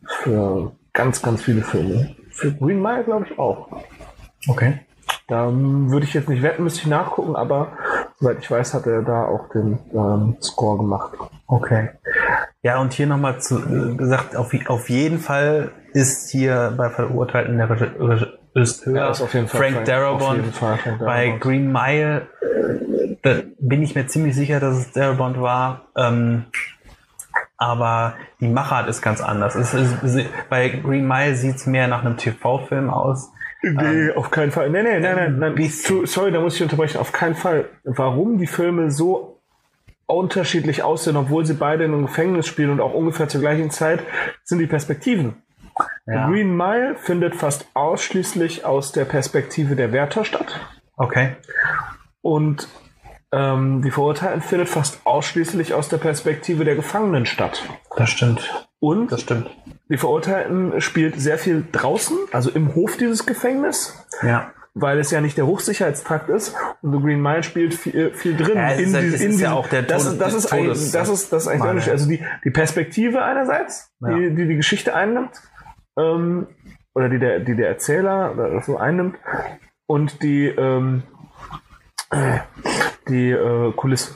für 0.05 0.71
ganz 0.93 1.21
ganz 1.21 1.41
viele 1.41 1.61
Filme. 1.61 2.15
Für 2.31 2.53
Green 2.53 2.81
Mile 2.81 3.05
glaube 3.05 3.25
ich 3.29 3.39
auch. 3.39 3.69
Okay. 4.47 4.81
Da 5.27 5.47
ähm, 5.47 5.89
würde 5.89 6.05
ich 6.05 6.13
jetzt 6.13 6.27
nicht 6.27 6.43
wetten, 6.43 6.63
müsste 6.63 6.81
ich 6.81 6.87
nachgucken, 6.87 7.35
aber 7.35 7.71
soweit 8.19 8.39
ich 8.39 8.51
weiß, 8.51 8.73
hat 8.73 8.85
er 8.85 9.01
da 9.01 9.25
auch 9.25 9.49
den 9.49 9.79
ähm, 9.93 10.35
Score 10.41 10.77
gemacht. 10.77 11.13
Okay. 11.47 11.89
Ja, 12.61 12.79
und 12.81 12.93
hier 12.93 13.07
nochmal 13.07 13.39
zu, 13.39 13.57
äh, 13.59 13.95
gesagt, 13.95 14.35
auf, 14.35 14.51
auf 14.67 14.89
jeden 14.89 15.19
Fall 15.19 15.71
ist 15.93 16.29
hier 16.29 16.73
bei 16.77 16.89
Verurteilten 16.89 17.57
der 17.57 17.69
Reg- 17.69 17.91
Reg- 17.99 18.27
Regisseur 18.55 18.95
Ja, 18.95 19.09
ist 19.11 19.21
auf 19.21 19.33
jeden 19.33 19.47
Fall 19.47 19.61
Frank, 19.61 19.73
Frank- 19.75 19.85
Darabont. 19.87 20.55
Frank 20.55 20.99
Bei. 20.99 21.29
Green 21.39 21.71
Mile 21.71 22.27
äh, 22.41 23.15
da 23.21 23.35
bin 23.59 23.81
ich 23.83 23.95
mir 23.95 24.07
ziemlich 24.07 24.35
sicher, 24.35 24.59
dass 24.59 24.77
es 24.77 24.91
Darabont 24.91 25.39
war. 25.41 25.87
Ähm, 25.97 26.45
aber 27.57 28.13
die 28.39 28.47
Machart 28.47 28.87
ist 28.89 29.01
ganz 29.01 29.21
anders. 29.21 29.55
Es 29.55 29.73
ist, 29.73 29.93
bei 30.49 30.69
Green 30.69 31.05
Mile 31.07 31.35
sieht 31.35 31.55
es 31.57 31.65
mehr 31.65 31.87
nach 31.87 32.03
einem 32.05 32.15
TV-Film 32.17 32.89
aus. 32.89 33.31
Nee, 33.61 34.11
auf 34.15 34.31
keinen 34.31 34.51
Fall. 34.51 34.69
Nee, 34.69 34.83
nee, 34.83 34.99
nein, 35.01 35.15
nein, 35.17 35.39
nein. 35.39 35.55
bisschen. 35.55 35.99
Zu- 36.01 36.05
Sorry, 36.05 36.31
da 36.31 36.39
muss 36.39 36.55
ich 36.55 36.63
unterbrechen. 36.63 36.97
Auf 36.99 37.11
keinen 37.11 37.35
Fall. 37.35 37.65
Warum 37.83 38.37
die 38.37 38.47
Filme 38.47 38.89
so 38.91 39.28
unterschiedlich 40.09 40.83
aussehen, 40.83 41.15
obwohl 41.17 41.45
sie 41.45 41.53
beide 41.53 41.83
in 41.85 41.93
einem 41.93 42.05
Gefängnis 42.07 42.47
spielen 42.47 42.71
und 42.71 42.81
auch 42.81 42.93
ungefähr 42.93 43.27
zur 43.29 43.41
gleichen 43.41 43.69
Zeit, 43.69 44.01
sind 44.43 44.59
die 44.59 44.67
Perspektiven. 44.67 45.35
Ja. 46.05 46.27
Green 46.27 46.55
Mile 46.55 46.95
findet 46.95 47.35
fast 47.35 47.67
ausschließlich 47.73 48.65
aus 48.65 48.91
der 48.91 49.05
Perspektive 49.05 49.75
der 49.75 49.91
Wärter 49.93 50.25
statt. 50.25 50.59
Okay. 50.97 51.35
Und 52.21 52.67
ähm, 53.31 53.81
die 53.83 53.91
Verurteilten 53.91 54.41
findet 54.41 54.67
fast 54.69 54.99
ausschließlich 55.05 55.73
aus 55.73 55.87
der 55.87 55.97
Perspektive 55.97 56.65
der 56.65 56.75
Gefangenen 56.75 57.25
statt. 57.25 57.63
Das 57.95 58.09
stimmt. 58.09 58.67
Und 58.79 59.11
Das 59.11 59.21
stimmt. 59.21 59.49
die 59.89 59.97
Verurteilten 59.97 60.81
spielt 60.81 61.19
sehr 61.19 61.37
viel 61.37 61.65
draußen, 61.71 62.17
also 62.31 62.49
im 62.49 62.73
Hof 62.75 62.97
dieses 62.97 63.25
Gefängnis, 63.25 64.05
Ja. 64.23 64.51
Weil 64.81 64.99
es 64.99 65.11
ja 65.11 65.21
nicht 65.21 65.37
der 65.37 65.45
Hochsicherheitstrakt 65.47 66.29
ist. 66.29 66.55
Und 66.81 66.91
The 66.93 66.99
Green 66.99 67.21
Mile 67.21 67.43
spielt 67.43 67.73
viel, 67.73 68.11
viel 68.13 68.35
drin. 68.37 68.55
Ja, 68.57 68.71
es 68.71 68.79
ist 68.79 68.93
ja- 68.93 68.99
es 68.99 69.13
ist 69.13 69.21
ja 69.21 69.27
diesem- 69.27 69.47
auch 69.53 69.67
der 69.67 69.81
das, 69.83 70.05
ist- 70.05 70.19
das 70.19 70.33
ist 70.33 70.51
eigentlich, 70.53 70.91
das 70.91 71.09
ist, 71.09 71.33
das 71.33 71.43
ist 71.43 71.47
eigentlich 71.49 71.85
ja. 71.85 71.91
Also 71.93 72.09
die, 72.09 72.23
die 72.43 72.51
Perspektive 72.51 73.23
einerseits, 73.23 73.91
Ja. 74.01 74.15
die, 74.17 74.33
die 74.35 74.47
die 74.47 74.55
Geschichte 74.55 74.93
einnimmt, 74.95 75.31
ähm, 75.97 76.47
oder 76.95 77.09
die 77.09 77.19
der, 77.19 77.39
die 77.39 77.55
der 77.55 77.69
Erzähler 77.69 78.33
oder 78.33 78.61
so 78.61 78.77
einnimmt, 78.77 79.15
und 79.87 80.21
die, 80.23 80.47
ähm, 80.47 81.03
äh, 82.11 82.39
die 83.07 83.31
äh, 83.31 83.71
Kulisse. 83.73 84.13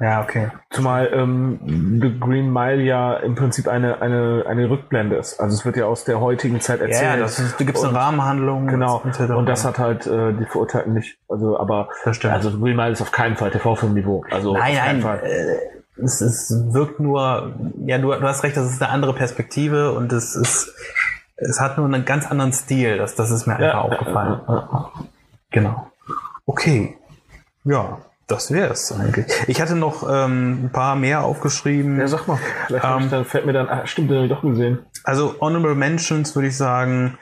Ja, 0.00 0.22
okay. 0.22 0.48
Zumal 0.70 1.10
ähm, 1.12 1.98
The 2.02 2.18
Green 2.20 2.52
Mile 2.52 2.82
ja 2.82 3.14
im 3.14 3.34
Prinzip 3.34 3.66
eine, 3.68 4.00
eine, 4.00 4.44
eine 4.46 4.70
Rückblende 4.70 5.16
ist. 5.16 5.40
Also 5.40 5.54
es 5.54 5.64
wird 5.64 5.76
ja 5.76 5.86
aus 5.86 6.04
der 6.04 6.20
heutigen 6.20 6.60
Zeit 6.60 6.80
erzählt. 6.80 7.02
ja 7.02 7.16
das 7.16 7.38
ist, 7.38 7.60
da 7.60 7.64
gibt 7.64 7.76
es 7.78 7.82
eine 7.84 7.92
Und- 7.92 7.96
Rahmenhandlung. 7.98 8.66
Genau. 8.68 9.02
Das 9.04 9.18
ist- 9.20 9.30
Und 9.30 9.46
das 9.46 9.64
hat 9.64 9.78
halt 9.78 10.06
äh, 10.06 10.32
die 10.34 10.44
Verurteilten 10.44 10.94
nicht. 10.94 11.18
Also, 11.28 11.58
aber 11.58 11.88
also 12.04 12.50
The 12.50 12.58
Green 12.60 12.76
Mile 12.76 12.90
ist 12.92 13.02
auf 13.02 13.12
keinen 13.12 13.36
Fall 13.36 13.50
TV-Film-Niveau. 13.50 14.24
Also 14.30 14.52
Nein, 14.54 14.72
auf 14.76 14.78
keinen 14.84 15.00
nein. 15.00 15.02
Fall. 15.02 15.20
Äh, 15.24 16.02
es, 16.02 16.20
es 16.20 16.52
wirkt 16.72 17.00
nur, 17.00 17.54
ja, 17.86 17.98
du, 17.98 18.08
du 18.12 18.22
hast 18.22 18.44
recht, 18.44 18.56
das 18.56 18.70
ist 18.70 18.80
eine 18.80 18.92
andere 18.92 19.14
Perspektive 19.14 19.92
und 19.92 20.12
es 20.12 20.36
ist, 20.36 20.72
es 21.36 21.60
hat 21.60 21.76
nur 21.76 21.86
einen 21.86 22.04
ganz 22.04 22.30
anderen 22.30 22.52
Stil. 22.52 22.98
Das, 22.98 23.16
das 23.16 23.30
ist 23.32 23.46
mir 23.46 23.54
einfach 23.56 23.66
Ja, 23.66 23.80
aufgefallen. 23.80 24.40
Genau. 25.50 25.90
Okay. 26.46 26.96
Ja, 27.64 27.98
das 28.28 28.52
wäre 28.52 28.74
es 28.74 28.92
eigentlich. 28.92 29.26
Ich 29.48 29.60
hatte 29.60 29.74
noch 29.74 30.02
ähm, 30.08 30.66
ein 30.66 30.70
paar 30.70 30.96
mehr 30.96 31.24
aufgeschrieben. 31.24 31.98
Ja, 31.98 32.08
sag 32.08 32.28
mal. 32.28 32.38
Vielleicht 32.66 32.84
Ähm, 32.84 33.10
dann, 33.10 33.24
fällt 33.24 33.46
mir 33.46 33.54
dann, 33.54 33.68
ah, 33.68 33.86
stimmt, 33.86 34.10
den 34.10 34.18
hab 34.18 34.24
ich 34.24 34.30
doch 34.30 34.42
gesehen. 34.42 34.80
Also 35.02 35.34
Honorable 35.40 35.74
Mentions 35.74 36.36
würde 36.36 36.48
ich 36.48 36.56
sagen, 36.56 37.16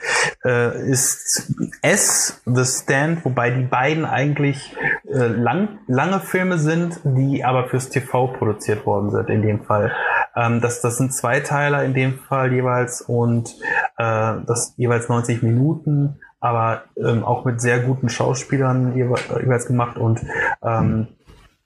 äh, 0.45 0.91
ist 0.91 1.53
S, 1.81 2.43
The 2.45 2.65
Stand, 2.65 3.25
wobei 3.25 3.51
die 3.51 3.63
beiden 3.63 4.05
eigentlich 4.05 4.77
äh, 5.09 5.29
lang, 5.29 5.79
lange 5.87 6.19
Filme 6.19 6.59
sind, 6.59 6.99
die 7.05 7.45
aber 7.45 7.69
fürs 7.69 7.89
TV 7.89 8.27
produziert 8.27 8.85
worden 8.85 9.13
sind 9.13 9.31
in 9.31 9.43
dem 9.43 9.65
Fall. 9.65 9.93
Ähm, 10.35 10.61
das, 10.61 10.81
das 10.81 10.99
sind 10.99 11.15
Zweiteiler 11.15 11.85
in 11.85 11.95
dem 11.95 12.19
Fall 12.19 12.53
jeweils 12.53 13.01
und 13.01 13.55
äh, 13.97 14.35
das 14.45 14.75
jeweils 14.77 15.09
90 15.09 15.45
Minuten, 15.45 16.19
aber 16.47 16.83
ähm, 16.97 17.25
auch 17.25 17.45
mit 17.45 17.61
sehr 17.61 17.81
guten 17.81 18.09
Schauspielern 18.09 18.95
jewe- 18.95 19.41
jeweils 19.43 19.67
gemacht 19.67 19.97
und 19.99 20.21
ähm, 20.63 21.09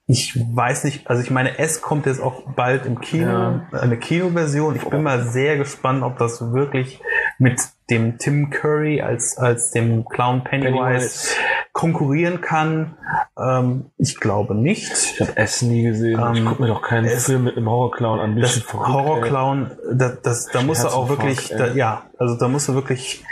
ich 0.07 0.35
weiß 0.37 0.83
nicht, 0.85 1.09
also 1.09 1.23
ich 1.23 1.31
meine, 1.31 1.59
S 1.61 1.83
kommt 1.83 2.05
jetzt 2.07 2.21
auch 2.21 2.43
bald 2.57 2.85
im 2.85 3.01
Kino, 3.01 3.31
Ja. 3.31 3.63
eine 3.81 3.97
Kinoversion. 3.97 4.75
Ich 4.75 4.85
bin 4.85 5.05
mal 5.05 5.23
sehr 5.23 5.57
gespannt, 5.57 6.03
ob 6.03 6.19
das 6.19 6.53
wirklich 6.53 7.01
mit 7.39 7.61
dem 7.91 8.19
Tim 8.19 8.51
Curry 8.51 9.03
als, 9.03 9.39
als 9.39 9.71
dem 9.71 10.05
Clown 10.07 10.43
Pennywise, 10.43 10.73
Pennywise. 10.81 11.35
konkurrieren 11.73 12.41
kann. 12.41 12.97
Ähm, 13.39 13.93
ich 13.99 14.19
glaube 14.19 14.57
nicht. 14.57 14.91
Ich 15.15 15.21
habe 15.21 15.37
S 15.37 15.63
nie 15.63 15.85
gesehen. 15.85 16.21
ich 16.33 16.41
Ähm, 16.41 16.45
gucke 16.47 16.63
mir 16.63 16.69
doch 16.69 16.83
keinen 16.83 17.05
es- 17.05 17.27
Film 17.27 17.45
mit 17.45 17.57
einem 17.57 17.71
Horrorclown 17.71 18.19
an. 18.19 18.37
Das 18.41 18.57
verrückt? 18.57 18.89
Horrorclown, 18.89 19.71
das, 19.93 20.23
das, 20.23 20.47
da 20.53 20.63
musst 20.63 20.83
du 20.83 20.89
auch 20.89 21.09
wirklich, 21.09 21.51
da, 21.57 21.69
ja, 21.69 22.03
also 22.19 22.37
da 22.37 22.49
musst 22.49 22.69
du 22.69 22.75
wirklich 22.75 23.25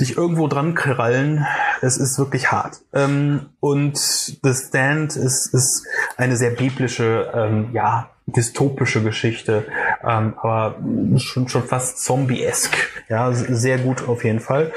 dich 0.00 0.16
irgendwo 0.16 0.48
dran 0.48 0.74
krallen. 0.74 1.46
Es 1.80 1.96
ist 1.96 2.18
wirklich 2.18 2.52
hart. 2.52 2.80
Ähm, 2.92 3.50
und 3.60 3.96
The 3.96 4.54
Stand 4.54 5.16
ist, 5.16 5.52
ist 5.52 5.86
eine 6.16 6.36
sehr 6.36 6.50
biblische, 6.50 7.30
ähm, 7.34 7.70
ja, 7.72 8.10
dystopische 8.26 9.02
Geschichte, 9.02 9.64
ähm, 10.04 10.34
aber 10.40 10.76
schon, 11.16 11.48
schon 11.48 11.64
fast 11.64 12.04
zombie-esk. 12.04 12.76
Ja, 13.08 13.32
sehr 13.32 13.78
gut 13.78 14.06
auf 14.06 14.22
jeden 14.22 14.40
Fall. 14.40 14.72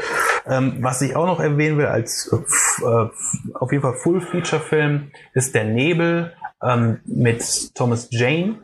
Ähm, 0.48 0.78
was 0.80 1.02
ich 1.02 1.16
auch 1.16 1.26
noch 1.26 1.42
erwähnen 1.42 1.78
will 1.78 1.88
als 1.88 2.32
äh, 2.32 2.86
äh, 2.86 3.10
auf 3.54 3.72
jeden 3.72 3.82
Fall 3.82 3.96
Full-Feature-Film 3.96 5.12
ist 5.34 5.54
Der 5.54 5.66
Nebel 5.66 6.34
ähm, 6.64 7.02
mit 7.06 7.76
Thomas 7.76 8.08
Jane 8.12 8.60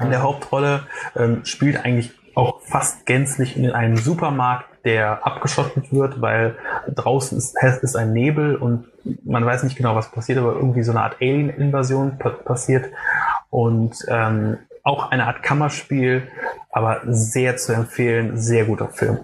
in 0.00 0.10
der 0.10 0.22
Hauptrolle, 0.22 0.86
ähm, 1.14 1.44
spielt 1.44 1.84
eigentlich 1.84 2.12
auch 2.34 2.60
fast 2.62 3.06
gänzlich 3.06 3.56
in 3.56 3.70
einem 3.70 3.96
Supermarkt, 3.96 4.66
der 4.84 5.26
abgeschottet 5.26 5.92
wird, 5.92 6.20
weil 6.20 6.56
draußen 6.88 7.38
ist, 7.38 7.56
ist 7.82 7.96
ein 7.96 8.12
Nebel 8.12 8.56
und 8.56 8.86
man 9.24 9.44
weiß 9.44 9.62
nicht 9.62 9.76
genau, 9.76 9.94
was 9.94 10.10
passiert, 10.10 10.38
aber 10.38 10.54
irgendwie 10.54 10.82
so 10.82 10.92
eine 10.92 11.02
Art 11.02 11.16
Alien-Invasion 11.20 12.18
pa 12.18 12.30
passiert. 12.30 12.86
Und 13.50 13.96
ähm, 14.08 14.58
auch 14.84 15.10
eine 15.10 15.26
Art 15.26 15.42
Kammerspiel, 15.42 16.26
aber 16.70 17.02
sehr 17.06 17.56
zu 17.56 17.72
empfehlen, 17.72 18.36
sehr 18.38 18.64
guter 18.64 18.88
Film. 18.88 19.20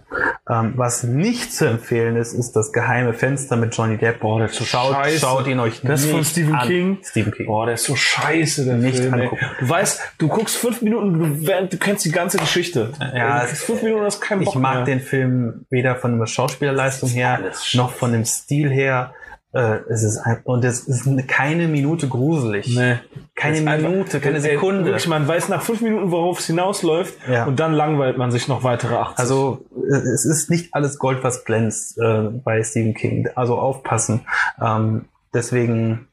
Ähm, 0.49 0.75
was 0.77 1.03
nicht 1.03 1.53
zu 1.53 1.67
empfehlen 1.67 2.17
ist, 2.17 2.33
ist 2.33 2.53
das 2.53 2.73
geheime 2.73 3.13
Fenster 3.13 3.57
mit 3.57 3.75
Johnny 3.77 3.97
Depp. 3.97 4.21
Boah, 4.21 4.39
der 4.39 4.49
ist 4.49 4.55
so 4.57 4.65
schaut, 4.65 4.95
scheiße. 4.95 5.19
schaut 5.19 5.47
ihn 5.47 5.59
euch 5.59 5.81
Das 5.83 6.03
nicht 6.03 6.13
von 6.13 6.25
Stephen 6.25 6.55
an. 6.55 6.67
King. 6.69 6.99
Stephen 7.03 7.33
King. 7.33 7.47
Boah, 7.47 7.65
der 7.67 7.75
ist 7.75 7.85
so 7.85 7.97
scheiße, 7.97 8.65
der 8.67 8.75
Nicht 8.77 8.99
Film. 8.99 9.15
Ey. 9.15 9.23
angucken. 9.25 9.45
Du 9.59 9.69
weißt, 9.69 10.01
du 10.19 10.29
guckst 10.29 10.57
fünf 10.57 10.81
Minuten, 10.83 11.19
du, 11.19 11.67
du 11.67 11.77
kennst 11.79 12.05
die 12.05 12.13
ganze 12.13 12.39
Geschichte. 12.39 12.93
Ja, 13.15 13.41
du 13.41 13.47
fünf 13.49 13.83
Minuten, 13.83 14.05
hast 14.05 14.21
keinen 14.21 14.45
Bock 14.45 14.55
Ich 14.55 14.61
mag 14.61 14.77
mehr. 14.77 14.85
den 14.85 15.01
Film 15.01 15.67
weder 15.71 15.97
von 15.97 16.19
der 16.19 16.27
Schauspielerleistung 16.27 17.09
her, 17.11 17.41
noch 17.75 17.93
von 17.93 18.13
dem 18.13 18.25
Stil 18.25 18.71
her. 18.71 19.13
Äh, 19.53 19.79
es 19.89 20.03
ist 20.03 20.19
ein, 20.19 20.41
und 20.45 20.63
es 20.65 20.81
ist 20.87 21.07
eine- 21.07 21.23
keine 21.25 21.69
Minute 21.69 22.07
gruselig. 22.09 22.69
Nee. 22.77 22.97
Keine 23.35 23.57
ist 23.59 23.67
einfach- 23.67 23.89
Minute, 23.89 24.21
keine 24.21 24.41
Sekunde. 24.43 24.85
Wirklich, 24.85 25.09
man 25.09 25.27
weiß 25.27 25.49
nach 25.49 25.63
fünf 25.63 25.81
Minuten, 25.81 26.11
worauf 26.11 26.41
es 26.41 26.47
hinausläuft 26.47 27.15
Ja. 27.27 27.45
und 27.47 27.59
dann 27.59 27.73
langweilt 27.73 28.19
man 28.19 28.31
sich 28.31 28.47
noch 28.49 28.63
weitere 28.63 28.97
80. 28.97 29.19
Also 29.19 29.65
es 29.91 30.27
ist 30.27 30.51
nicht 30.51 30.75
alles 30.75 30.99
Gold, 30.99 31.25
was 31.25 31.45
glänzt 31.47 31.97
äh, 31.99 32.29
bei 32.45 32.63
Stephen 32.63 32.93
King. 32.93 33.29
Also 33.37 33.59
aufpassen. 33.59 34.27
Ähm, 34.61 35.07
deswegen, 35.33 36.09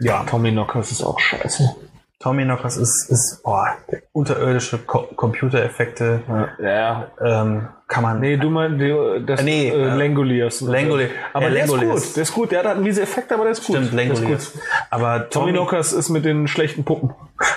ja, 0.00 0.24
Tommy 0.24 0.50
Knockers 0.52 0.90
ist 0.92 1.02
auch 1.02 1.20
scheiße. 1.20 1.74
Tommy 2.22 2.44
Knockers 2.44 2.76
ist, 2.76 3.10
ist 3.10 3.42
boah, 3.42 3.74
unterirdische 4.12 4.78
Ko 4.78 5.08
Computereffekte. 5.16 6.20
Ja. 6.62 7.08
Ähm, 7.20 7.68
kann 7.88 8.02
man. 8.04 8.20
Nee, 8.20 8.36
du 8.36 8.48
meinst 8.48 8.80
das 9.26 9.40
Äh, 9.40 9.44
nee, 9.44 9.68
äh, 9.68 9.72
äh, 9.72 9.94
Langoliers. 9.96 10.60
Langolier. 10.60 11.08
Aber 11.32 11.46
Ja, 11.46 11.50
der 11.50 11.66
Langoliers. 11.66 11.96
ist 11.96 12.06
gut. 12.06 12.16
Der 12.16 12.22
ist 12.22 12.32
gut. 12.34 12.50
Der 12.52 12.58
hat 12.60 12.66
halt 12.66 12.76
einen 12.76 12.84
miese 12.84 13.02
Effekt, 13.02 13.32
aber 13.32 13.42
der 13.42 13.52
ist 13.52 13.66
gut. 13.66 13.76
Stimmt, 13.76 13.92
der 13.92 14.04
ist 14.04 14.18
Langoliers. 14.20 14.52
gut. 14.52 14.62
Aber 14.90 15.28
Tommy 15.30 15.52
Knockers 15.52 15.92
ist 15.92 16.08
mit 16.10 16.24
den 16.24 16.46
schlechten 16.48 16.84
Puppen. 16.84 17.10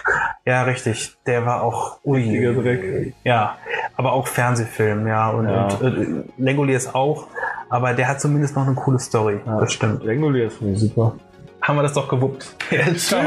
Ja, 0.47 0.61
richtig. 0.61 1.15
Der 1.25 1.43
war 1.43 1.63
auch 1.63 1.97
Richtiger 2.05 2.51
ui, 2.51 2.61
Dreck. 2.63 3.13
Ja, 3.23 3.57
aber 3.97 4.13
auch 4.13 4.27
Fernsehfilm, 4.27 5.07
ja. 5.07 5.29
Und, 5.31 5.49
Ja. 5.49 5.67
und 5.81 6.27
äh, 6.37 6.43
Langoliers 6.43 6.93
auch. 6.93 7.25
Aber 7.67 7.93
der 7.95 8.07
hat 8.07 8.21
zumindest 8.21 8.55
noch 8.55 8.67
eine 8.67 8.75
coole 8.75 8.99
Story. 8.99 9.39
Das 9.43 9.73
stimmt. 9.73 10.03
Langoliers 10.03 10.53
finde 10.53 10.73
ich 10.73 10.79
super. 10.81 11.15
Haben 11.63 11.77
wir 11.79 11.81
das 11.81 11.93
doch 11.93 12.07
gewuppt. 12.07 12.55
Ja, 12.69 12.93
ciao. 12.95 13.23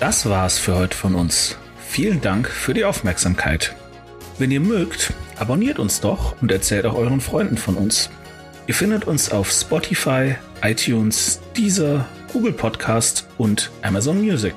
Das 0.00 0.28
war's 0.28 0.58
für 0.58 0.76
heute 0.76 0.96
von 0.96 1.14
uns. 1.14 1.56
Vielen 1.78 2.20
Dank 2.20 2.48
für 2.48 2.74
die 2.74 2.84
Aufmerksamkeit. 2.84 3.74
Wenn 4.38 4.50
ihr 4.50 4.60
mögt, 4.60 5.12
abonniert 5.36 5.78
uns 5.78 6.00
doch 6.00 6.40
und 6.42 6.52
erzählt 6.52 6.86
auch 6.86 6.94
euren 6.94 7.20
Freunden 7.20 7.56
von 7.56 7.74
uns. 7.74 8.10
Ihr 8.66 8.74
findet 8.74 9.06
uns 9.06 9.30
auf 9.30 9.50
Spotify, 9.50 10.34
iTunes, 10.62 11.40
Deezer, 11.56 12.06
Google 12.32 12.52
Podcast 12.52 13.26
und 13.38 13.70
Amazon 13.82 14.20
Music. 14.20 14.54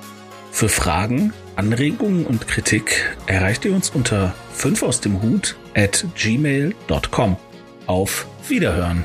Für 0.52 0.69
Fragen, 0.69 1.34
Anregungen 1.56 2.26
und 2.26 2.48
Kritik 2.48 3.15
erreicht 3.26 3.65
ihr 3.65 3.74
uns 3.74 3.89
unter 3.89 4.34
5 4.54 4.84
aus 4.84 5.00
dem 5.02 5.22
Hut 5.22 5.56
at 5.76 6.06
gmail.com. 6.15 7.38
Auf 7.89 8.28
Wiederhören! 8.47 9.04